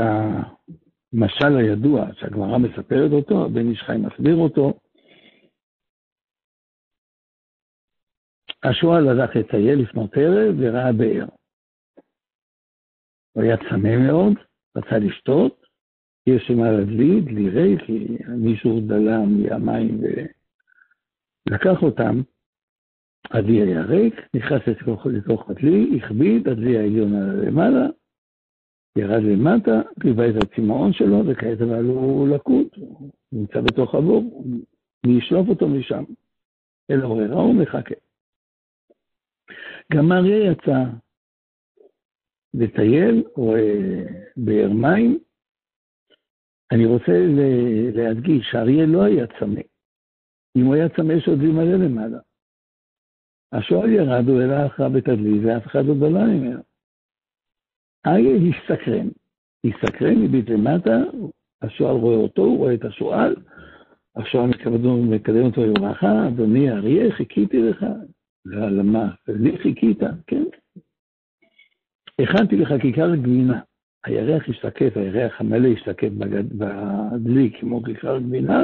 המשל 1.13 1.57
הידוע 1.57 2.05
שהגמרא 2.13 2.57
מספרת 2.57 3.11
אותו, 3.11 3.49
בן 3.49 3.69
איש 3.69 3.81
חי 3.81 3.97
מסביר 3.97 4.35
אותו, 4.35 4.73
השועל 8.63 9.07
הלך 9.09 9.35
לטייל 9.35 9.81
לפנות 9.81 10.11
ערב 10.17 10.55
וראה 10.59 10.91
באר. 10.93 11.25
הוא 13.31 13.43
היה 13.43 13.57
צמא 13.57 13.97
מאוד, 14.07 14.33
רצה 14.77 14.97
לשתות, 14.97 15.61
יש 16.27 16.43
שם 16.47 16.61
על 16.61 16.81
הדלי, 16.81 17.21
דלי 17.21 17.49
ריק, 17.49 17.81
כי 17.85 18.17
מישהו 18.27 18.81
דלה 18.81 19.17
מהמים 19.25 19.99
ולקח 21.47 21.83
אותם, 21.83 22.21
הדלי 23.31 23.61
היה 23.61 23.81
ריק, 23.81 24.15
נכנס 24.35 24.61
לתוך, 25.05 25.49
הדלי, 25.49 25.99
הכביד, 25.99 26.47
הדלי 26.47 26.77
העליון 26.77 27.13
עלה 27.13 27.33
למעלה, 27.33 27.87
ירד 28.97 29.23
למטה, 29.23 29.81
קיבל 29.99 30.29
את 30.29 30.43
הצמאון 30.43 30.93
שלו, 30.93 31.23
וכעת 31.27 31.61
אבל 31.61 31.85
הוא 31.85 32.27
לקוט, 32.27 32.75
הוא 32.75 33.11
נמצא 33.31 33.61
בתוך 33.61 33.95
הבור, 33.95 34.43
מי 35.05 35.17
ישלוף 35.17 35.47
אותו 35.49 35.67
משם? 35.67 36.03
אל 36.91 37.01
עוררה 37.01 37.41
הוא 37.41 37.55
מחכה. 37.55 37.95
גם 39.93 40.11
אריה 40.11 40.51
יצא 40.51 40.83
לטייל, 42.53 43.23
רואה 43.35 44.03
באר 44.37 44.69
מים. 44.73 45.19
אני 46.71 46.85
רוצה 46.85 47.11
להדגיש 47.93 48.47
שאריה 48.51 48.85
לא 48.85 49.03
היה 49.03 49.25
צמא. 49.39 49.61
אם 50.57 50.65
הוא 50.65 50.75
היה 50.75 50.89
צמא, 50.89 51.13
יש 51.13 51.27
עוד 51.27 51.37
מלא 51.37 51.85
למעלה. 51.85 52.19
השועל 53.51 53.89
ירד, 53.89 54.29
הוא 54.29 54.41
העלה 54.41 54.65
אחריו 54.65 54.89
בתדליז, 54.89 55.45
ואף 55.45 55.67
אחד 55.67 55.85
לא 55.85 55.93
בלה 55.93 56.25
ממנו. 56.25 56.70
אריה 58.07 58.35
הסתקרן. 58.35 59.07
הסתקרן, 59.65 60.25
הביט 60.25 60.49
למטה, 60.49 60.97
השועל 61.61 61.95
רואה 61.95 62.15
אותו, 62.15 62.41
הוא 62.41 62.57
רואה 62.57 62.73
את 62.73 62.85
השועל, 62.85 63.35
השועל 64.15 64.49
מקדם 64.85 65.45
אותו 65.45 65.65
לברכה, 65.65 66.27
אדוני 66.27 66.71
אריה, 66.71 67.11
חיכיתי 67.11 67.61
לך. 67.61 67.85
למה? 68.45 69.09
לי 69.27 69.57
חיכית, 69.57 69.99
כן. 70.27 70.43
הכנתי 72.19 72.55
לך 72.55 72.73
כיכר 72.81 73.15
גבינה. 73.15 73.59
הירח 74.05 74.49
השתקף, 74.49 74.97
הירח 74.97 75.41
המלא 75.41 75.67
השתקף 75.67 76.09
בדלי 76.57 77.51
כמו 77.59 77.83
כיכר 77.83 78.19
גבינה, 78.19 78.63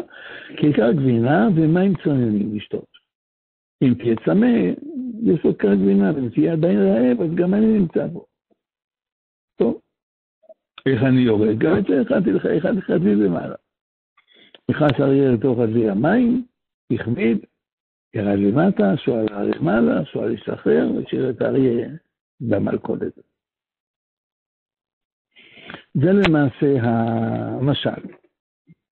כיכר 0.57 0.91
גבינה 0.91 1.47
ומים 1.55 1.93
צוננים 2.03 2.55
לשתות. 2.55 2.97
אם 3.83 3.93
תהיה 3.93 4.15
צמא, 4.25 4.47
יש 5.23 5.43
לו 5.43 5.57
כיכר 5.57 5.75
גבינה, 5.75 6.11
ואם 6.15 6.29
תהיה 6.29 6.53
עדיין 6.53 6.79
רעב, 6.79 7.21
אז 7.21 7.35
גם 7.35 7.53
אני 7.53 7.79
נמצא 7.79 8.07
בו. 8.07 8.25
טוב, 9.57 9.81
איך 10.85 11.03
אני 11.03 11.21
יורד? 11.21 11.57
גם 11.57 11.77
את 11.79 11.83
זה 11.89 12.01
הכנתי 12.01 12.31
לך, 12.31 12.45
הכנתי 12.45 12.77
לך 12.77 12.89
דלי 12.89 13.15
למעלה. 13.15 13.55
נכנס 14.71 14.91
אריה 14.99 15.31
לתוך 15.31 15.59
הדלי 15.59 15.89
המים, 15.89 16.45
הכביד, 16.93 17.37
ירד 18.13 18.39
למטה, 18.39 18.97
שועל 18.97 19.25
למעלה, 19.55 20.05
שועל 20.05 20.33
השתחרר, 20.33 20.91
והשאיר 20.95 21.29
את 21.29 21.41
האריה 21.41 21.87
במלכודת. 22.41 23.13
זה 25.93 26.11
למעשה 26.11 26.67
המשל. 26.81 28.07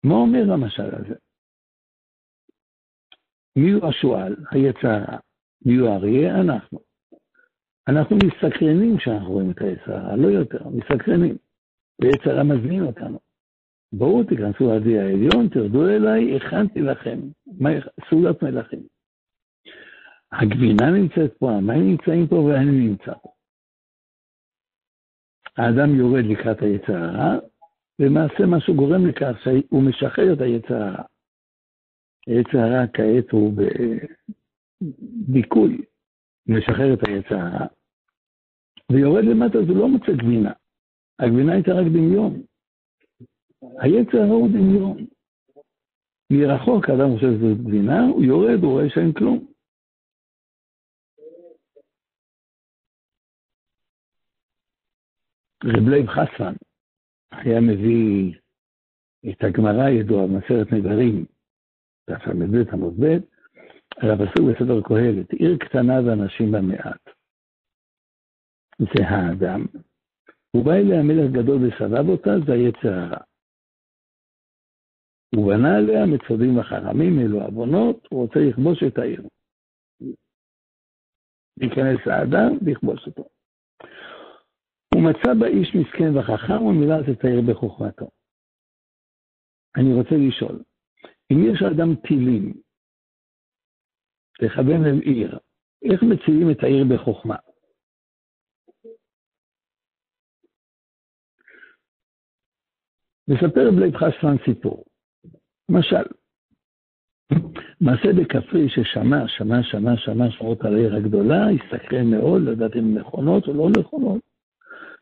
מה 0.05 0.15
אומר 0.15 0.53
המשל 0.53 0.95
הזה? 0.95 1.15
מי 3.57 3.73
הוא 3.73 3.89
השועל, 3.89 4.37
היצר 4.51 5.05
מי 5.67 5.75
הוא 5.77 5.89
האריה? 5.89 6.41
אנחנו. 6.41 6.94
אנחנו 7.89 8.17
מסקרנים 8.17 8.97
כשאנחנו 8.99 9.33
רואים 9.33 9.51
את 9.51 9.61
היצר 9.61 10.17
לא 10.17 10.29
יותר, 10.29 10.69
מסקרנים. 10.69 11.37
ויצר 12.01 12.43
מזמין 12.43 12.83
אותנו. 12.83 13.19
בואו 13.93 14.25
תיכנסו 14.25 14.73
עד 14.73 14.83
העליון, 14.87 15.49
תרדו 15.49 15.89
אליי, 15.89 16.37
הכנתי 16.37 16.81
לכם 16.81 17.19
סעודת 18.11 18.43
מלכים. 18.43 18.83
הגבינה 20.33 20.91
נמצאת 20.91 21.37
פה, 21.39 21.51
המים 21.51 21.91
נמצאים 21.91 22.27
פה 22.27 22.37
ואני 22.37 22.89
נמצא 22.89 23.13
פה. 23.23 23.33
האדם 25.57 25.95
יורד 25.95 26.25
לקראת 26.25 26.63
היצר 26.63 26.97
הרע, 26.97 27.39
למעשה 27.99 28.47
מה 28.47 28.61
שהוא 28.61 28.77
גורם 28.77 29.07
לכך 29.07 29.43
שהוא 29.43 29.83
משחרר 29.83 30.33
את 30.33 30.41
היצר 30.41 30.75
הרע. 30.75 31.03
היצר 32.27 32.59
הרע 32.59 32.87
כעת 32.93 33.31
הוא 33.31 33.53
בדיכוי, 34.81 35.85
משחרר 36.47 36.95
את 36.95 37.09
היצר 37.09 37.35
הרע, 37.35 37.67
ויורד 38.93 39.25
למטה 39.25 39.59
אז 39.59 39.69
הוא 39.69 39.77
לא 39.77 39.89
מוצא 39.89 40.13
גבינה. 40.13 40.53
הגבינה 41.19 41.53
הייתה 41.53 41.71
רק 41.71 41.87
דמיון. 41.87 42.43
היצר 43.81 44.19
הרע 44.19 44.35
הוא 44.35 44.49
דמיון. 44.49 44.97
מרחוק 46.33 46.89
האדם 46.89 47.15
חושב 47.15 47.27
שזו 47.37 47.63
גבינה, 47.65 48.01
הוא 48.07 48.25
יורד, 48.25 48.63
הוא 48.63 48.73
רואה 48.73 48.91
שאין 48.91 49.13
כלום. 49.13 49.55
רב 55.65 55.89
לייב 55.89 56.07
חסמן 56.07 56.55
היה 57.31 57.61
מביא 57.61 58.35
את 59.31 59.45
הגמרא 59.45 59.83
הידועה 59.83 60.27
במסכת 60.27 60.73
נדרים, 60.73 61.25
דף 62.11 62.27
ל"ב 62.27 62.69
עמוד 62.73 62.95
ב', 63.01 63.34
על 63.97 64.11
הפסוק 64.11 64.45
בספר 64.51 64.81
קהלת, 64.83 65.33
עיר 65.33 65.57
קטנה 65.59 65.95
ואנשים 66.07 66.53
בה 66.53 66.61
מעט. 66.61 67.11
זה 68.79 69.09
האדם. 69.09 69.67
הוא 70.51 70.65
בא 70.65 70.73
אליה 70.73 71.03
מלך 71.03 71.33
גדול 71.33 71.59
וסבב 71.63 72.09
אותה, 72.09 72.31
זה 72.47 72.53
היצר 72.53 72.95
הרע. 72.95 73.23
הוא 75.35 75.53
בנה 75.53 75.77
עליה 75.77 76.07
מצודים 76.07 76.59
וחרמים, 76.59 77.19
אלו 77.21 77.43
עוונות, 77.43 78.07
הוא 78.11 78.23
רוצה 78.23 78.41
לכבוש 78.49 78.83
את 78.83 78.99
העיר. 78.99 79.23
להיכנס 81.57 82.07
לאדם, 82.07 82.51
לכבוש 82.67 83.07
אותו. 83.07 83.25
הוא 84.95 85.03
מצא 85.03 85.35
בה 85.41 85.47
איש 85.47 85.75
מסכן 85.75 86.19
וחכם 86.19 86.63
ומילא 86.63 86.95
את 87.13 87.25
העיר 87.25 87.41
בחוכמתו. 87.49 88.11
אני 89.77 89.95
רוצה 89.95 90.15
לשאול, 90.29 90.63
אם 91.33 91.37
יש 91.53 91.63
לאדם 91.63 91.95
טילים 91.95 92.64
לכוון 94.43 94.87
אל 94.87 95.01
עיר, 95.01 95.39
איך 95.83 96.03
מציעים 96.03 96.51
את 96.51 96.63
העיר 96.63 96.85
בחוכמה? 96.85 97.37
נספר 103.29 103.71
בלית 103.71 103.95
חספן 103.97 104.37
סיפור. 104.45 104.85
למשל, 105.69 106.05
מעשה 107.81 108.09
בכפרי 108.19 108.69
ששמע, 108.69 109.29
שמע, 109.29 109.63
שמע, 109.63 109.97
שמע 109.97 110.31
שמעות 110.31 110.65
על 110.65 110.75
העיר 110.75 110.97
הגדולה, 110.97 111.47
הסתקרן 111.51 112.11
מאוד, 112.11 112.43
לדעת 112.43 112.77
אם 112.77 112.99
נכונות 112.99 113.49
או 113.49 113.55
לא 113.55 113.69
נכונות. 113.81 114.21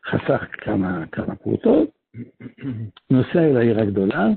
חסך 0.05 0.43
כמה, 0.51 1.07
כמה 1.11 1.35
פרוטות, 1.35 1.89
נוסע 3.09 3.39
אל 3.39 3.57
העיר 3.57 3.79
הגדולה, 3.79 4.27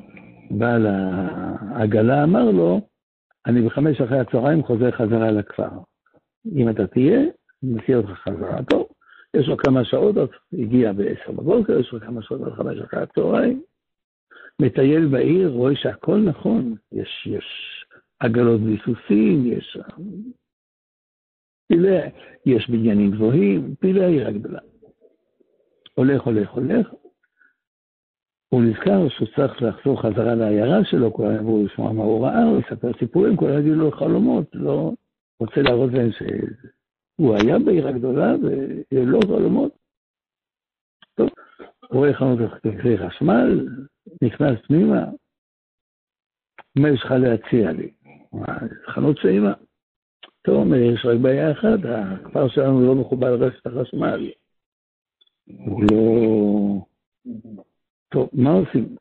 בעל 0.50 0.86
העגלה 0.86 2.24
אמר 2.24 2.50
לו, 2.50 2.80
אני 3.46 3.62
בחמש 3.62 4.00
אחרי 4.00 4.18
הצהריים 4.18 4.62
חוזר 4.62 4.90
חזרה 4.90 5.30
לכפר. 5.30 5.68
אם 6.54 6.68
אתה 6.68 6.86
תהיה, 6.86 7.20
נסיע 7.62 7.96
אותך 7.96 8.10
חזרה. 8.10 8.62
טוב, 8.70 8.86
יש 9.34 9.48
לו 9.48 9.56
כמה 9.56 9.84
שעות, 9.84 10.16
אז 10.16 10.28
הגיע 10.52 10.92
ב-10 10.92 11.32
בבוקר, 11.32 11.78
יש 11.78 11.92
לו 11.92 12.00
כמה 12.00 12.22
שעות 12.22 12.40
עד 12.42 12.52
חמש 12.52 12.78
אחרי 12.78 13.02
הצהריים, 13.02 13.62
מטייל 14.62 15.06
בעיר, 15.06 15.48
רואה 15.48 15.76
שהכל 15.76 16.16
נכון, 16.16 16.74
יש, 16.92 17.26
יש 17.26 17.44
עגלות 18.20 18.60
ביסוסים, 18.60 19.46
יש, 19.46 19.78
פילי, 21.68 21.98
יש 22.46 22.70
בניינים 22.70 23.10
גבוהים, 23.10 23.74
פילי 23.80 24.04
העיר 24.04 24.28
הגדולה. 24.28 24.60
הולך, 25.94 26.22
הולך, 26.22 26.50
הולך. 26.50 26.88
הוא 28.48 28.62
נזכר 28.62 29.08
שהוא 29.08 29.28
צריך 29.36 29.62
לחזור 29.62 30.02
חזרה 30.02 30.34
לעיירה 30.34 30.84
שלו, 30.84 31.12
כולם 31.12 31.34
יבואו 31.34 31.64
לשמוע 31.64 31.92
מה 31.92 32.04
הוא 32.04 32.26
ראה, 32.26 32.44
הוא 32.44 32.60
יספר 32.60 32.92
סיפורים, 32.98 33.36
כולם 33.36 33.58
יגידו 33.58 33.74
לו 33.74 33.90
חלומות, 33.90 34.46
לא 34.52 34.92
רוצה 35.40 35.62
להראות 35.62 35.90
להם 35.92 36.10
שהוא 36.12 37.34
היה 37.34 37.58
בעיר 37.58 37.88
הגדולה 37.88 38.32
לו 38.92 39.20
חלומות. 39.20 39.72
טוב, 41.14 41.28
הוא 41.80 41.98
רואה 41.98 42.14
חנות 42.14 42.38
כלי 42.82 42.98
חשמל, 42.98 43.68
נכנס 44.22 44.58
פנימה, 44.66 45.04
מה 46.76 46.88
יש 46.88 47.02
לך 47.04 47.10
להציע 47.10 47.72
לי? 47.72 47.90
חנות 48.86 49.16
שעימה. 49.18 49.52
טוב, 50.42 50.74
יש 50.74 51.04
רק 51.04 51.18
בעיה 51.22 51.52
אחת, 51.52 51.78
הכפר 51.84 52.48
שלנו 52.48 52.86
לא 52.86 52.94
מחובר 52.94 53.36
לרשת 53.36 53.66
החשמל. 53.66 54.30
לא... 55.90 56.86
טוב, 58.16 58.30
מה 58.32 58.50
עושים? 58.50 58.96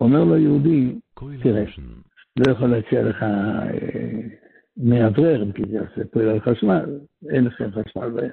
אומר 0.00 0.24
לו 0.24 0.36
יהודי, 0.36 0.98
תראה, 1.42 1.64
לא 2.36 2.52
יכול 2.52 2.68
להציע 2.68 3.02
לך 3.02 3.22
אה, 3.22 4.20
מאוורר, 4.76 5.52
כי 5.52 5.62
זה 5.62 5.76
יעשה 5.76 6.30
על 6.30 6.40
חשמל, 6.40 6.98
אין 7.30 7.44
לכם 7.44 7.70
חשמל. 7.70 8.30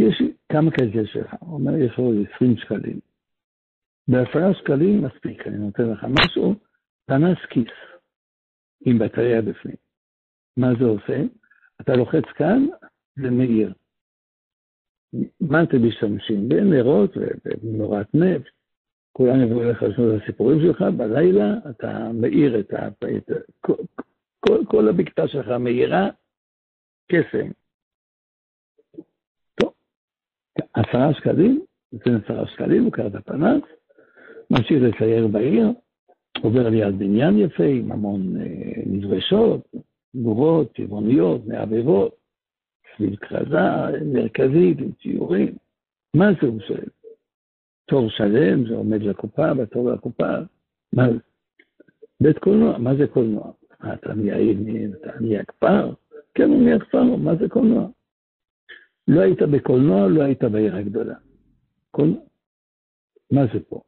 יש 0.00 0.22
כמה 0.52 0.70
כסף 0.70 0.94
יש 0.94 1.16
לך? 1.16 1.34
הוא 1.40 1.54
אומר, 1.54 1.76
יש 1.76 1.98
לו 1.98 2.12
20 2.36 2.56
שקלים. 2.56 3.00
בעשרה 4.08 4.54
שקלים 4.54 5.02
מספיק, 5.02 5.46
אני 5.46 5.56
נותן 5.56 5.90
לך 5.90 6.06
משהו, 6.20 6.54
פנס 7.06 7.38
כיס 7.50 7.74
עם 8.86 8.98
בטריה 8.98 9.42
בפנים. 9.42 9.76
מה 10.56 10.68
זה 10.78 10.84
עושה? 10.84 11.22
אתה 11.80 11.96
לוחץ 11.96 12.24
כאן, 12.36 12.66
זה 13.16 13.30
מאיר. 13.30 13.72
מה 15.40 15.62
אתם 15.62 15.88
משתמשים? 15.88 16.48
בנרות 16.48 17.16
ובנורת 17.16 18.14
נפט. 18.14 18.56
כולם 19.12 19.42
יבואו 19.42 19.62
אליך 19.62 19.82
לשמוע 19.82 20.16
את 20.16 20.22
הסיפורים 20.22 20.60
שלך, 20.60 20.84
בלילה 20.96 21.54
אתה 21.70 22.10
מאיר 22.14 22.60
את 22.60 22.72
ה... 22.72 22.88
את... 22.88 23.30
כל, 23.60 23.74
כל, 24.40 24.64
כל 24.68 24.88
הבקתה 24.88 25.28
שלך 25.28 25.48
מאירה 25.48 26.08
קסם. 27.12 27.50
טוב, 29.54 29.72
עשרה 30.74 31.14
שקלים, 31.14 31.64
נותן 31.92 32.14
עשרה 32.14 32.46
שקלים, 32.46 32.90
קרא 32.90 33.06
את 33.06 33.14
הפנס, 33.14 33.62
ממשיך 34.50 34.82
לצייר 34.82 35.26
בעיר, 35.26 35.68
עובר 36.42 36.68
ליד 36.68 36.98
בניין 36.98 37.38
יפה 37.38 37.64
עם 37.64 37.92
המון 37.92 38.40
אה, 38.40 38.82
נדרשות, 38.86 39.68
גורות, 40.14 40.72
טבעוניות, 40.72 41.46
מעבבות, 41.46 42.16
סביב 42.96 43.16
כרזה 43.16 44.04
מרכזית 44.12 44.78
עם 44.78 44.92
ציורים. 45.02 45.54
מה 46.16 46.26
זה 46.42 46.46
הוא 46.46 46.60
שואל? 46.68 46.88
תור 47.84 48.10
שלם, 48.10 48.68
זה 48.68 48.74
עומד 48.74 49.02
לקופה, 49.02 49.54
בתור 49.54 49.90
לקופה. 49.90 50.28
מה 50.92 51.12
זה? 51.12 51.18
בית 52.20 52.38
קולנוע, 52.38 52.78
מה 52.78 52.94
זה 52.94 53.06
קולנוע? 53.06 53.52
מה, 53.80 53.94
אתה 53.94 54.14
נהיה 54.14 54.36
אתה 55.00 55.20
נהיה 55.20 55.44
כפר? 55.44 55.92
כן, 56.34 56.48
הוא 56.48 56.62
נהיה 56.62 56.78
כפר, 56.78 57.02
מה 57.02 57.36
זה 57.36 57.48
קולנוע? 57.48 57.88
לא 59.08 59.20
היית 59.20 59.42
בקולנוע, 59.42 60.08
לא 60.08 60.22
היית 60.22 60.44
בעיר 60.44 60.76
הגדולה. 60.76 61.14
קולנוע. 61.90 62.22
מה 63.32 63.42
זה 63.54 63.60
פה? 63.68 63.80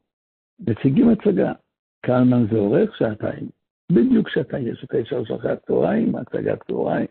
מציגים 0.60 1.08
הצגה. 1.08 1.52
קלמן 2.00 2.46
זה 2.50 2.58
עורך 2.58 2.96
שעתיים. 2.96 3.48
בדיוק 3.92 4.28
שעתיים, 4.28 4.66
יש 4.66 4.84
את 4.84 4.94
האישה 4.94 5.16
אחרי 5.36 5.52
הצהריים, 5.52 6.16
הצגת 6.16 6.62
צהריים, 6.66 7.06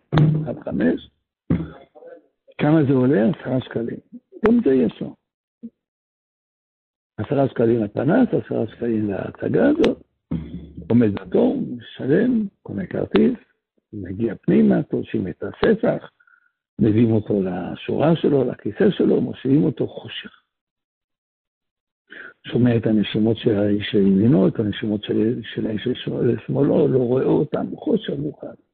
עד 0.48 0.60
חמש. 0.60 1.10
כמה 2.58 2.84
זה 2.88 2.94
עולה? 2.94 3.30
עשרה 3.30 3.62
שקלים. 3.62 3.98
גם 4.46 4.60
זה 4.66 4.74
יש 4.74 5.02
לו. 5.02 5.16
עשרה 7.18 7.50
שקלים 7.50 7.84
לפנס, 7.84 8.28
עשרה 8.28 8.68
שקלים 8.68 9.10
להצגה 9.10 9.70
הזאת, 9.70 10.04
עומד 10.90 11.14
בתור, 11.14 11.64
משלם, 11.78 12.48
קונה 12.64 12.88
כרטיס, 12.88 13.38
מגיע 13.94 14.36
פנימה, 14.36 14.84
תורשים 14.84 15.28
את 15.28 15.44
הספח, 15.44 16.12
מביאים 16.82 17.12
אותו 17.12 17.42
לשורה 17.44 18.16
שלו, 18.16 18.44
לכיסא 18.44 18.92
שלו, 18.92 19.22
מושיבים 19.22 19.64
אותו 19.64 19.88
חושך. 19.88 20.42
שומע 22.48 22.78
את 22.78 22.86
הנשימות 22.86 23.38
של 23.38 23.60
האיש 23.60 23.94
לימינו, 23.94 24.48
את 24.48 24.60
הנשימות 24.60 25.04
של, 25.04 25.68
האיש 25.68 25.88
לשמאלו, 25.88 26.88
לא 26.88 27.00
רואה 27.00 27.24
אותם, 27.24 27.76
חושך 27.76 28.14
מוכן. 28.18 28.67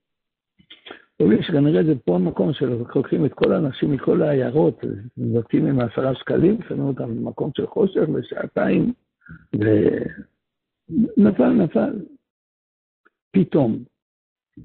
אומרים 1.19 1.43
שכנראה 1.43 1.83
זה 1.83 1.95
פה 2.05 2.15
המקום 2.15 2.53
שלוקחים 2.53 3.25
את 3.25 3.33
כל 3.33 3.53
האנשים 3.53 3.91
מכל 3.91 4.21
העיירות, 4.21 4.83
נותנים 5.17 5.65
עם 5.65 5.79
עשרה 5.79 6.15
שקלים, 6.15 6.57
שמים 6.67 6.83
אותם 6.83 7.15
במקום 7.15 7.51
של 7.57 7.67
חושך 7.67 8.01
לשעתיים, 8.15 8.93
ונפל, 11.17 11.49
נפל. 11.49 11.99
פתאום, 13.31 13.83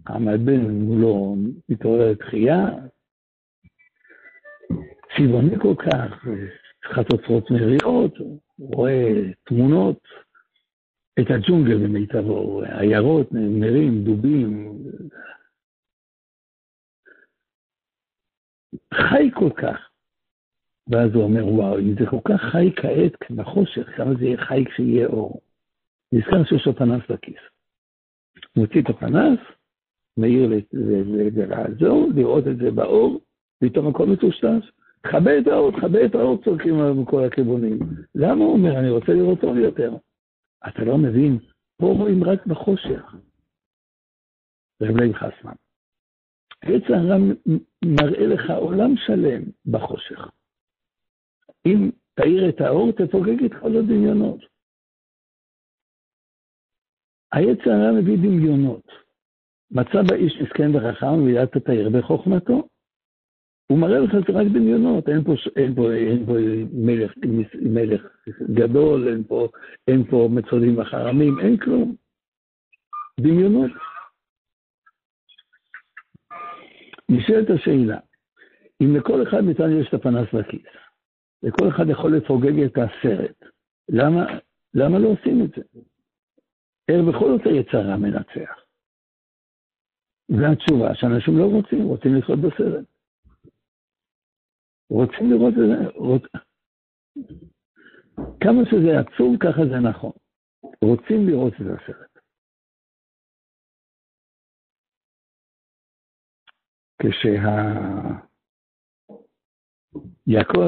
המלבן 0.07 0.71
מולו 0.71 1.37
מתעורר 1.69 2.15
תחייה, 2.15 2.67
צבעוני 5.17 5.59
כל 5.59 5.75
כך, 5.79 6.27
חצוצרות 6.85 7.51
מריעות, 7.51 8.19
הוא 8.57 8.75
רואה 8.75 9.13
תמונות, 9.45 9.99
את 11.21 11.31
הג'ונגל 11.31 11.77
במיטבו, 11.77 12.63
עיירות, 12.63 13.33
נמרים, 13.33 14.05
דובים, 14.05 14.79
חי 18.95 19.31
כל 19.35 19.51
כך. 19.57 19.89
ואז 20.89 21.15
הוא 21.15 21.23
אומר, 21.23 21.47
וואו, 21.47 21.79
אם 21.79 21.95
זה 22.01 22.07
כל 22.11 22.21
כך 22.25 22.41
חי 22.41 22.73
כעת 22.77 23.31
בחושך, 23.31 23.97
כמה 23.97 24.15
זה 24.15 24.25
יהיה 24.25 24.37
חי 24.37 24.65
כשיהיה 24.65 25.07
אור. 25.07 25.41
נזכר 26.13 26.45
שיש 26.45 26.67
לו 26.67 26.77
פנס 26.77 27.03
בכיס. 27.11 27.43
מוציא 28.57 28.83
את 28.83 28.91
הפנס, 28.91 29.39
מעיר 30.17 30.51
לעזור, 31.49 32.09
לראות 32.15 32.47
את 32.47 32.57
זה 32.57 32.71
באור, 32.71 33.21
פתאום 33.59 33.89
הכל 33.89 34.07
מטושטש. 34.07 34.71
תכבה 35.03 35.39
את 35.39 35.47
האור, 35.47 35.73
תכבה 35.73 36.05
את 36.05 36.15
האור, 36.15 36.43
צורחים 36.45 37.03
מכל 37.03 37.25
הכיוונים. 37.25 37.79
למה 38.15 38.45
הוא 38.45 38.53
אומר, 38.53 38.79
אני 38.79 38.91
רוצה 38.91 39.13
לראות 39.13 39.41
טוב 39.41 39.57
יותר? 39.57 39.97
אתה 40.69 40.85
לא 40.85 40.99
מבין, 40.99 41.39
פה 41.77 41.87
רואים 41.87 42.25
רק 42.25 42.47
בחושך. 42.47 43.15
רב 44.83 44.97
לייב 44.97 45.13
חסמן. 45.13 45.53
יצר 46.63 46.83
הרע 46.89 47.17
מראה 47.85 48.27
לך 48.27 48.51
עולם 48.51 48.97
שלם 48.97 49.43
בחושך. 49.67 50.19
אם 51.67 51.91
תאיר 52.15 52.49
את 52.49 52.61
האור, 52.61 52.93
תפוגג 52.93 53.45
את 53.45 53.53
כל 53.61 53.77
הדמיונות. 53.77 54.41
העץ 57.33 57.59
הרע 57.67 58.01
מביא 58.01 58.17
דמיונות. 58.17 58.87
מצא 59.71 60.03
באיש 60.09 60.33
מסכן 60.43 60.77
וחכם 60.77 61.23
וידעת 61.23 61.57
תאיר 61.57 61.89
בחוכמתו. 61.91 62.69
הוא 63.67 63.79
מראה 63.79 63.99
לך 63.99 64.11
שזה 64.11 64.39
רק 64.39 64.47
דמיונות, 64.47 65.09
אין 65.09 65.25
פה, 65.25 65.33
אין 65.57 65.75
פה, 65.75 65.93
אין 65.93 66.27
פה 66.27 66.33
מלך, 66.73 67.13
מלך 67.63 68.03
גדול, 68.55 69.09
אין 69.09 69.25
פה, 69.25 69.49
אין 69.89 70.05
פה 70.11 70.29
מצודים 70.33 70.79
וחרמים, 70.79 71.41
אין 71.41 71.57
כלום. 71.57 71.95
דמיונות. 73.21 73.71
נשאלת 77.11 77.51
השאלה, 77.51 77.99
אם 78.83 78.97
לכל 78.97 79.23
אחד 79.23 79.41
מאיתנו 79.41 79.81
יש 79.81 79.89
את 79.89 79.95
הפנס 79.95 80.35
בכיס, 80.35 80.73
וכל 81.43 81.69
אחד 81.69 81.85
יכול 81.89 82.17
לפוגג 82.17 82.63
את 82.63 82.79
הסרט, 82.79 83.45
למה, 83.89 84.27
למה 84.75 84.99
לא 84.99 85.09
עושים 85.09 85.45
את 85.45 85.51
זה? 85.57 85.63
איך 86.89 87.05
בכל 87.09 87.31
זאת 87.31 87.47
היצרה 87.47 87.97
מנצח. 87.97 88.65
והתשובה 90.29 90.95
שאנשים 90.95 91.39
לא 91.39 91.45
רוצים, 91.45 91.83
רוצים 91.83 92.15
לחיות 92.15 92.39
בסרט. 92.39 92.85
רוצים 94.91 95.31
לראות 95.31 95.55
את 95.55 95.69
זה, 95.69 95.91
רוצ... 95.95 96.23
כמה 98.41 98.63
שזה 98.71 98.99
עצוב, 98.99 99.37
ככה 99.41 99.67
זה 99.71 99.79
נכון. 99.79 100.13
רוצים 100.85 101.27
לראות 101.27 101.53
את 101.53 101.61
הסרט. 101.61 102.08
כשיעקב 107.03 108.61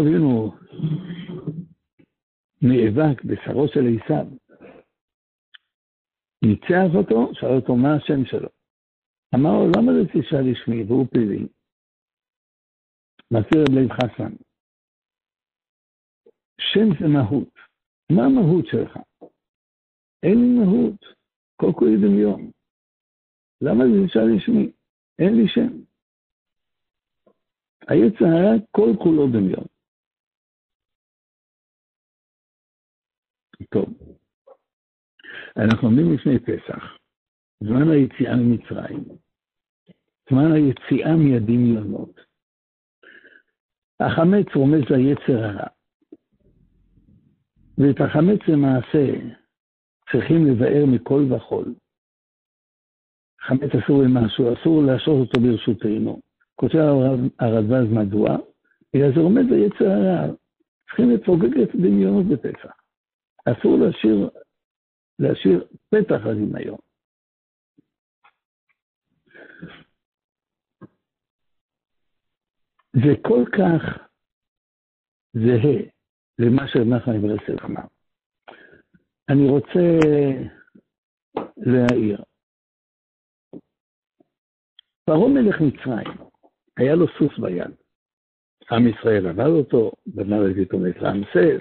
אבינו 0.01 0.53
נאבק 2.63 3.25
בשרו 3.25 3.69
של 3.69 3.81
עשיו, 3.81 4.27
ניצח 6.45 6.95
אותו, 6.95 7.35
שאל 7.35 7.57
אותו 7.57 7.77
מה 7.77 7.97
השם 7.97 8.25
שלו. 8.25 8.49
אמר 9.35 9.51
לו, 9.51 9.67
למה 9.77 9.93
זה 9.93 10.03
תשאל 10.09 10.51
לשמי 10.51 10.85
והוא 10.85 11.07
פלילי? 11.11 11.47
מסביר 13.33 13.63
רב 13.63 13.75
לב 13.79 13.93
חסן, 13.93 14.33
שם 16.61 16.89
זה 17.01 17.09
מהות. 17.09 17.55
מה 18.13 18.25
המהות 18.25 18.67
שלך? 18.67 18.97
אין 20.23 20.39
לי 20.39 20.49
מהות, 20.59 21.01
כל 21.57 21.73
כולי 21.79 21.97
דמיון. 21.97 22.51
למה 23.61 23.85
זה 23.85 24.07
תשאל 24.07 24.37
לשמי? 24.37 24.73
אין 25.19 25.35
לי 25.37 25.49
שם. 25.49 25.90
היצר 27.89 28.25
הרע 28.25 28.53
כל 28.71 28.91
כולו 29.03 29.27
דמיון. 29.27 29.65
טוב, 33.71 33.89
אנחנו 35.57 35.89
עומדים 35.89 36.15
לפני 36.15 36.39
פסח, 36.39 36.97
זמן 37.61 37.91
היציאה 37.91 38.37
ממצרים, 38.37 39.05
זמן 40.31 40.53
היציאה 40.53 41.17
מהדמיונות. 41.17 42.21
החמץ 44.01 44.47
רומז 44.55 44.83
ליצר 44.91 45.45
הרע, 45.45 45.67
ואת 47.79 48.01
החמץ 48.01 48.41
למעשה 48.49 49.07
צריכים 50.13 50.47
לבאר 50.47 50.85
מכל 50.95 51.23
וכול. 51.33 51.75
חמץ 53.41 53.71
אסור 53.85 54.03
למשהו, 54.03 54.55
אסור 54.55 54.83
להשעות 54.83 55.29
אותו 55.29 55.41
ברשותנו. 55.41 56.30
כותב 56.61 56.79
הרדב"ז 57.39 57.93
מדוע? 57.93 58.29
בגלל 58.95 59.15
זה 59.15 59.21
עומד 59.21 59.43
ביצר 59.51 59.91
הרע. 59.91 60.35
צריכים 60.87 61.11
לפוגג 61.11 61.61
את 61.63 61.75
הדמיונות 61.75 62.27
בפסח. 62.27 62.73
אסור 63.45 63.79
להשאיר, 63.79 64.31
להשאיר 65.19 65.69
פתח 65.89 66.27
לדמיון. 66.27 66.79
זה 72.93 73.13
כל 73.23 73.45
כך 73.59 73.83
זהה 75.33 75.81
למה 76.39 76.69
שנחמן 76.69 77.21
ברסלב 77.21 77.59
אמר. 77.65 77.87
אני 79.29 79.49
רוצה 79.49 79.99
להעיר. 81.57 82.23
פרעה 85.05 85.29
מלך 85.29 85.61
מצרים, 85.61 86.30
היה 86.77 86.95
לו 86.95 87.07
סוס 87.19 87.39
ביד. 87.39 87.71
עם 88.71 88.89
ישראל 88.89 89.27
עבד 89.27 89.47
אותו, 89.47 89.93
בנה 90.07 90.37
פתאום 90.57 90.87
את 90.87 90.97
רעמסס, 90.97 91.61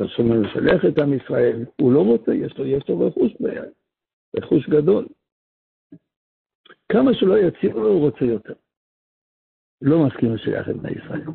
השם 0.00 0.42
משלח 0.42 0.84
את 0.88 0.98
עם 0.98 1.12
ישראל, 1.12 1.64
הוא 1.80 1.92
לא 1.92 2.00
רוצה, 2.04 2.34
יש 2.34 2.58
לו, 2.58 2.66
יש 2.66 2.88
לו 2.88 3.06
רכוש 3.06 3.32
ביד, 3.40 3.72
רכוש 4.36 4.68
גדול. 4.68 5.06
כמה 6.92 7.14
שלא 7.14 7.38
יציעו 7.38 7.80
לו, 7.80 7.88
הוא 7.88 8.00
רוצה 8.00 8.24
יותר. 8.24 8.54
לא 9.82 10.06
מסכים 10.06 10.34
לשלח 10.34 10.68
את 10.68 10.76
בני 10.76 10.90
ישראל. 10.90 11.26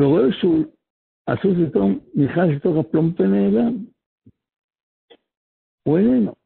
ורואה 0.00 0.32
שהוא, 0.40 0.64
הסוס 1.28 1.70
פתאום 1.70 1.98
נכנס 2.14 2.56
לתוך 2.56 2.76
הפלומפ 2.76 3.20
ונעלם. 3.20 3.84
הוא 5.82 5.98
איננו. 5.98 6.43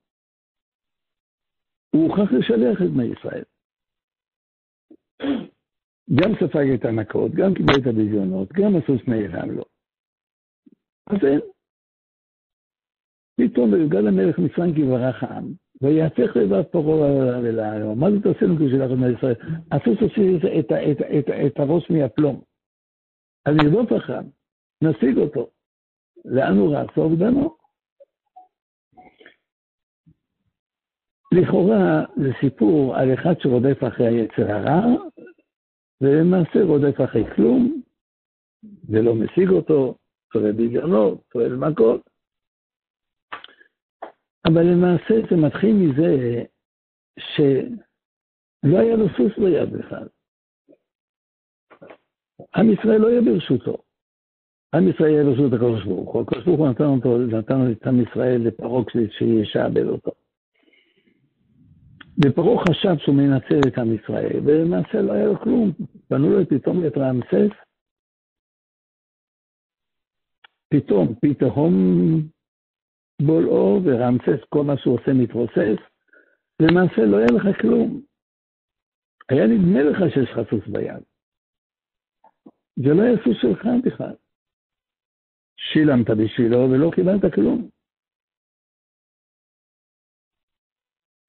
הוא 1.98 2.08
הוכרח 2.08 2.32
לשלח 2.32 2.82
את 2.82 2.90
בני 2.90 3.04
ישראל. 3.04 3.44
גם 6.14 6.30
ספג 6.34 6.66
את 6.74 6.84
המכות, 6.84 7.32
גם 7.32 7.54
קיבל 7.54 7.74
את 7.82 7.86
הביזיונות, 7.86 8.48
גם 8.52 8.76
הסוס 8.76 9.08
נעלם 9.08 9.50
לו. 9.50 9.64
אז 11.06 11.18
אין. 11.24 11.40
פתאום 13.40 13.72
ויוגד 13.72 14.04
המלך 14.08 14.38
מצרים 14.38 14.74
כי 14.74 14.84
ברח 14.84 15.22
העם, 15.22 15.52
ויהפך 15.82 16.36
לבב 16.36 16.62
פרעה 16.62 17.40
ולעם. 17.42 17.98
מה 18.00 18.10
זה 18.10 18.16
תעשינו 18.22 18.56
כשלח 18.56 18.90
את 18.92 18.96
בני 18.96 19.12
ישראל? 19.16 19.34
הסוס 19.72 19.98
הוציא 20.00 21.46
את 21.46 21.56
הראש 21.60 21.90
מהפלום. 21.90 22.40
אז 23.46 23.54
נרדוף 23.56 23.92
אחריו, 23.96 24.24
נשיג 24.82 25.16
אותו. 25.18 25.50
לאן 26.24 26.56
הוא 26.56 26.76
רץ? 26.76 26.90
אובדנו. 26.96 27.57
לכאורה 31.34 32.04
זה 32.16 32.30
סיפור 32.40 32.96
על 32.96 33.14
אחד 33.14 33.34
שרודף 33.40 33.78
אחרי 33.88 34.06
היצר 34.06 34.50
הרע, 34.52 34.80
ולמעשה 36.00 36.62
רודף 36.62 37.00
אחרי 37.04 37.24
כלום, 37.36 37.82
ולא 38.88 39.14
משיג 39.14 39.48
אותו, 39.48 39.98
צולל 40.32 40.52
בגרנות, 40.52 41.22
צולל 41.32 41.56
מכות. 41.56 42.10
אבל 44.46 44.62
למעשה 44.62 45.14
זה 45.30 45.36
מתחיל 45.46 45.76
מזה 45.76 46.42
שלא 47.18 48.78
היה 48.78 48.96
לו 48.96 49.06
סוס 49.08 49.38
ביד 49.38 49.72
בכלל. 49.72 50.08
עם 52.56 52.70
ישראל 52.72 53.00
לא 53.00 53.08
יהיה 53.08 53.20
ברשותו. 53.20 53.76
עם 54.74 54.88
ישראל 54.88 55.10
יהיה 55.10 55.24
ברשות 55.24 55.52
הקדוש 55.52 55.84
ברוך 55.84 56.14
הוא. 56.14 56.22
הקדוש 56.22 56.44
ברוך 56.44 56.58
הוא 56.58 56.68
נתן 56.68 56.84
אותו, 56.84 57.18
נתן 57.18 57.72
את 57.72 57.86
עם 57.86 58.02
ישראל 58.02 58.40
לפרעה 58.46 58.82
שישעבד 59.18 59.86
אותו. 59.86 60.10
ופרעה 62.24 62.64
חשב 62.68 62.98
שהוא 62.98 63.14
מנצל 63.14 63.60
את 63.68 63.78
עם 63.78 63.94
ישראל, 63.94 64.40
ולמעשה 64.44 65.02
לא 65.02 65.12
היה 65.12 65.26
לו 65.26 65.40
כלום. 65.40 65.72
בנו 66.10 66.30
לו 66.30 66.46
פתאום 66.48 66.86
את 66.86 66.96
רעמסס, 66.96 67.54
פתאום, 70.68 71.14
פתאום 71.22 71.72
בולעו 73.22 73.80
ורעמסס, 73.84 74.44
כל 74.48 74.64
מה 74.64 74.78
שהוא 74.78 74.94
עושה 74.94 75.12
מתרוסס, 75.12 75.78
למעשה 76.60 77.02
לא 77.10 77.16
היה 77.16 77.26
לך 77.26 77.60
כלום. 77.60 78.00
היה 79.28 79.46
נדמה 79.46 79.82
לך 79.82 79.98
שיש 80.14 80.30
לך 80.30 80.50
סוס 80.50 80.66
ביד. 80.66 81.02
זה 82.76 82.94
לא 82.94 83.02
היה 83.02 83.16
סוס 83.24 83.36
שלך 83.40 83.66
בכלל. 83.84 84.14
שילמת 85.56 86.10
בשבילו 86.10 86.58
ולא 86.70 86.90
קיבלת 86.94 87.34
כלום. 87.34 87.68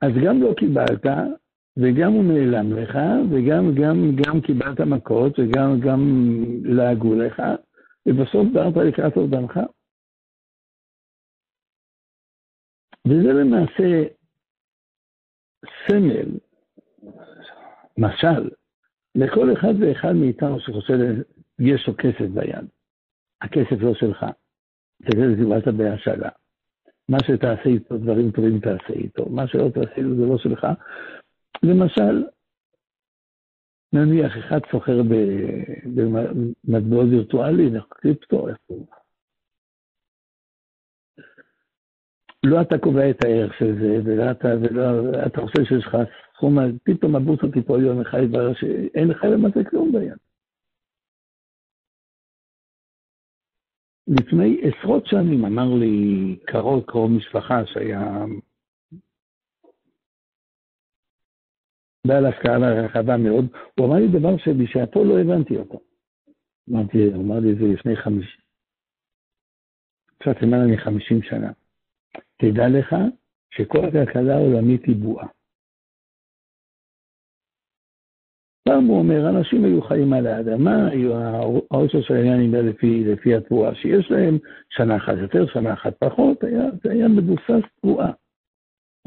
אז 0.01 0.11
גם 0.25 0.41
לא 0.41 0.53
קיבלת, 0.57 1.05
וגם 1.77 2.11
הוא 2.11 2.23
נעלם 2.23 2.73
לך, 2.73 2.97
וגם 3.31 3.63
גם, 3.81 4.15
גם 4.15 4.41
קיבלת 4.41 4.79
מכות, 4.81 5.39
וגם 5.39 5.79
גם 5.79 6.01
לעגו 6.63 7.15
לך, 7.15 7.41
ובסוף 8.05 8.47
דרת 8.53 8.77
לקראת 8.87 9.17
אובדנך. 9.17 9.59
וזה 13.07 13.33
למעשה 13.33 14.03
סמל, 15.87 16.29
משל, 17.97 18.49
לכל 19.15 19.53
אחד 19.53 19.73
ואחד 19.79 20.13
מאיתנו 20.13 20.59
שחושב, 20.59 20.97
יש 21.59 21.87
לו 21.87 21.93
כסף 21.97 22.29
ביד. 22.33 22.65
הכסף 23.41 23.81
לא 23.81 23.93
שלך. 23.93 24.25
זה 24.99 25.35
קיבלת 25.37 25.67
בהשאלה. 25.77 26.29
מה 27.09 27.17
שתעשה 27.19 27.69
איתו, 27.69 27.97
דברים 27.97 28.31
טובים 28.31 28.59
תעשה 28.59 28.93
איתו. 28.93 29.29
מה 29.29 29.47
שלא 29.47 29.69
תעשה 29.69 29.95
איתו 29.97 30.15
זה 30.15 30.25
לא 30.25 30.37
שלך. 30.37 30.67
למשל, 31.63 32.23
נניח 33.93 34.37
אחד 34.37 34.59
סוחר 34.71 35.01
במטבעות 36.65 37.07
וירטואלי, 37.09 37.69
קריפטו, 37.89 38.47
קוראים 38.67 38.85
לא 42.45 42.61
אתה 42.61 42.77
קובע 42.77 43.09
את 43.09 43.25
הערך 43.25 43.53
של 43.59 43.75
זה, 43.79 43.99
ולא 44.05 44.31
אתה, 44.31 44.47
ולא, 44.61 44.81
אתה 45.25 45.41
חושב 45.41 45.63
שיש 45.63 45.85
לך 45.85 45.97
סכום, 46.35 46.57
פתאום 46.83 47.15
הבורסה 47.15 47.47
תיפול 47.53 47.83
יום 47.85 48.01
אחד, 48.01 48.17
שאין 48.53 49.07
לך 49.07 49.23
למעשה 49.23 49.63
כלום 49.63 49.91
ביד. 49.91 50.28
לפני 54.09 54.61
עשרות 54.61 55.05
שנים 55.05 55.45
אמר 55.45 55.73
לי 55.79 56.35
קרוב 56.45 56.83
קרוב 56.87 57.11
משפחה 57.11 57.65
שהיה 57.65 58.25
בעל 62.07 62.25
השכלה 62.25 62.85
רחבה 62.85 63.17
מאוד, 63.17 63.45
הוא 63.79 63.87
אמר 63.87 63.95
לי 63.95 64.07
דבר 64.07 64.37
שבשעתו 64.37 65.03
לא 65.03 65.19
הבנתי 65.19 65.57
אותו. 65.57 65.79
אמרתי, 66.69 66.97
הוא 66.97 67.23
אמר 67.23 67.39
לי 67.39 67.51
את 67.51 67.57
זה 67.57 67.65
לפני 67.65 67.95
חמישים, 67.95 68.41
קצת 70.17 70.41
למעלה 70.41 70.67
מחמישים 70.73 71.21
שנה. 71.21 71.51
תדע 72.37 72.69
לך 72.69 72.95
שכל 73.51 73.85
הכלכלה 73.85 74.35
העולמית 74.35 74.85
היא 74.85 74.95
בועה. 74.95 75.27
פעם 78.69 78.85
הוא 78.85 78.99
אומר, 78.99 79.29
אנשים 79.29 79.65
היו 79.65 79.81
חיים 79.81 80.13
על 80.13 80.27
האדמה, 80.27 80.89
העושר 81.71 82.01
של 82.01 82.13
העניין 82.13 82.41
נמדד 82.41 82.63
לפי, 82.63 83.03
לפי 83.03 83.35
התבואה 83.35 83.75
שיש 83.75 84.11
להם, 84.11 84.37
שנה 84.69 84.97
אחת 84.97 85.13
יותר, 85.21 85.45
שנה 85.47 85.73
אחת 85.73 85.93
פחות, 85.99 86.43
היה, 86.43 86.63
זה 86.83 86.91
היה 86.91 87.07
מבוסס 87.07 87.65
תבואה. 87.81 88.11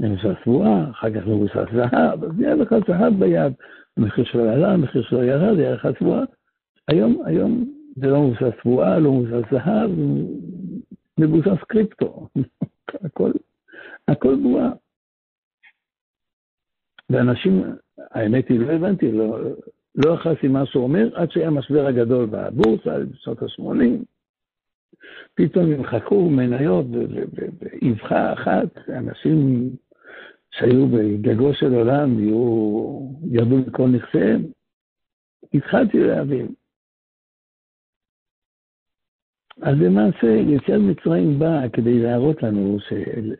מבוסס 0.00 0.42
תבואה, 0.44 0.90
אחר 0.90 1.10
כך 1.10 1.26
מבוסס 1.26 1.72
זהב, 1.74 2.24
אז 2.24 2.30
היה 2.40 2.54
לך 2.54 2.74
זהב 2.88 3.14
ביד, 3.18 3.52
המחיר 3.96 4.24
שלו 4.24 4.50
עלה, 4.50 4.72
המחיר 4.72 5.02
שלו 5.02 5.22
ירד, 5.22 5.58
היה 5.58 5.74
לך 5.74 5.86
תבואה. 5.86 6.22
היום, 6.88 7.22
היום 7.24 7.64
זה 7.96 8.06
לא 8.06 8.22
מבוסס 8.22 8.56
תבואה, 8.62 8.98
לא 8.98 9.12
מבוסס 9.12 9.50
זהב, 9.50 9.90
מבוסס 11.18 11.62
קריפטו. 11.68 12.28
הכל, 13.04 13.30
הכל 14.08 14.34
בועה. 14.42 14.70
ואנשים, 17.12 17.62
האמת 17.98 18.48
היא, 18.48 18.60
לא 18.60 18.72
הבנתי, 18.72 19.12
לא, 19.12 19.38
לא 19.94 20.16
מה 20.48 20.66
שהוא 20.66 20.82
אומר, 20.82 21.08
עד 21.14 21.30
שהיה 21.30 21.46
המשבר 21.46 21.86
הגדול 21.86 22.26
בבורסה, 22.26 22.98
בשנות 22.98 23.42
ה-80. 23.42 24.04
פתאום 25.34 25.72
נמחקו 25.72 26.30
מניות 26.30 26.86
באבחה 27.58 28.32
אחת, 28.32 28.88
אנשים 28.88 29.70
שהיו 30.50 30.86
בגגו 30.86 31.54
של 31.54 31.74
עולם, 31.74 32.18
ירדו 33.30 33.56
מכל 33.56 33.88
נכסיהם. 33.88 34.42
התחלתי 35.54 35.98
להבין. 36.00 36.46
אז 39.62 39.76
למעשה 39.80 40.26
יציאת 40.26 40.80
מצרים 40.80 41.38
באה 41.38 41.68
כדי 41.68 42.02
להראות 42.02 42.42
לנו, 42.42 42.76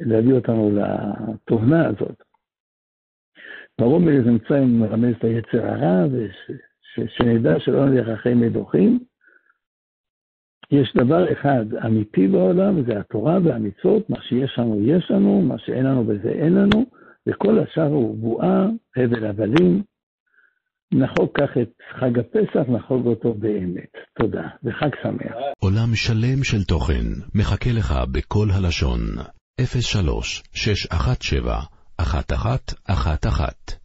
להביא 0.00 0.34
אותנו 0.34 0.70
לתובנה 0.76 1.86
הזאת. 1.86 2.22
פרעה 3.82 3.98
מלך 3.98 4.26
מצרים 4.26 4.80
מרמז 4.80 5.14
את 5.18 5.24
היצר 5.24 5.66
הרע, 5.66 6.06
ושנדע 6.98 7.54
שלא 7.58 7.86
נלך 7.86 8.08
אחרי 8.08 8.34
מדוחים. 8.34 8.98
יש 10.70 10.92
דבר 10.96 11.32
אחד 11.32 11.64
אמיתי 11.86 12.28
בעולם, 12.28 12.78
וזה 12.78 13.00
התורה 13.00 13.38
והמצוות, 13.44 14.10
מה 14.10 14.16
שיש 14.22 14.58
לנו 14.58 14.80
יש 14.84 15.10
לנו, 15.10 15.42
מה 15.42 15.54
שאין 15.58 15.86
לנו 15.86 16.04
בזה 16.04 16.28
אין 16.28 16.54
לנו, 16.54 16.86
וכל 17.26 17.58
השאר 17.58 17.86
הוא 17.86 18.16
בועה, 18.16 18.66
הבל 18.96 19.26
הבלים, 19.26 19.82
נחוג 20.92 21.28
כך 21.34 21.50
את 21.62 21.72
חג 22.00 22.18
הפסח, 22.18 22.68
נחוג 22.68 23.06
אותו 23.06 23.34
באמת. 23.34 23.92
תודה, 24.18 24.48
וחג 24.64 24.90
שמח. 25.02 25.34
עולם 25.58 25.94
שלם 25.94 26.44
של 26.44 26.64
תוכן 26.64 27.06
מחכה 27.34 27.70
לך 27.72 27.94
בכל 28.12 28.46
הלשון, 28.50 29.00
03 29.60 30.42
617 30.54 31.81
1111 31.98 33.81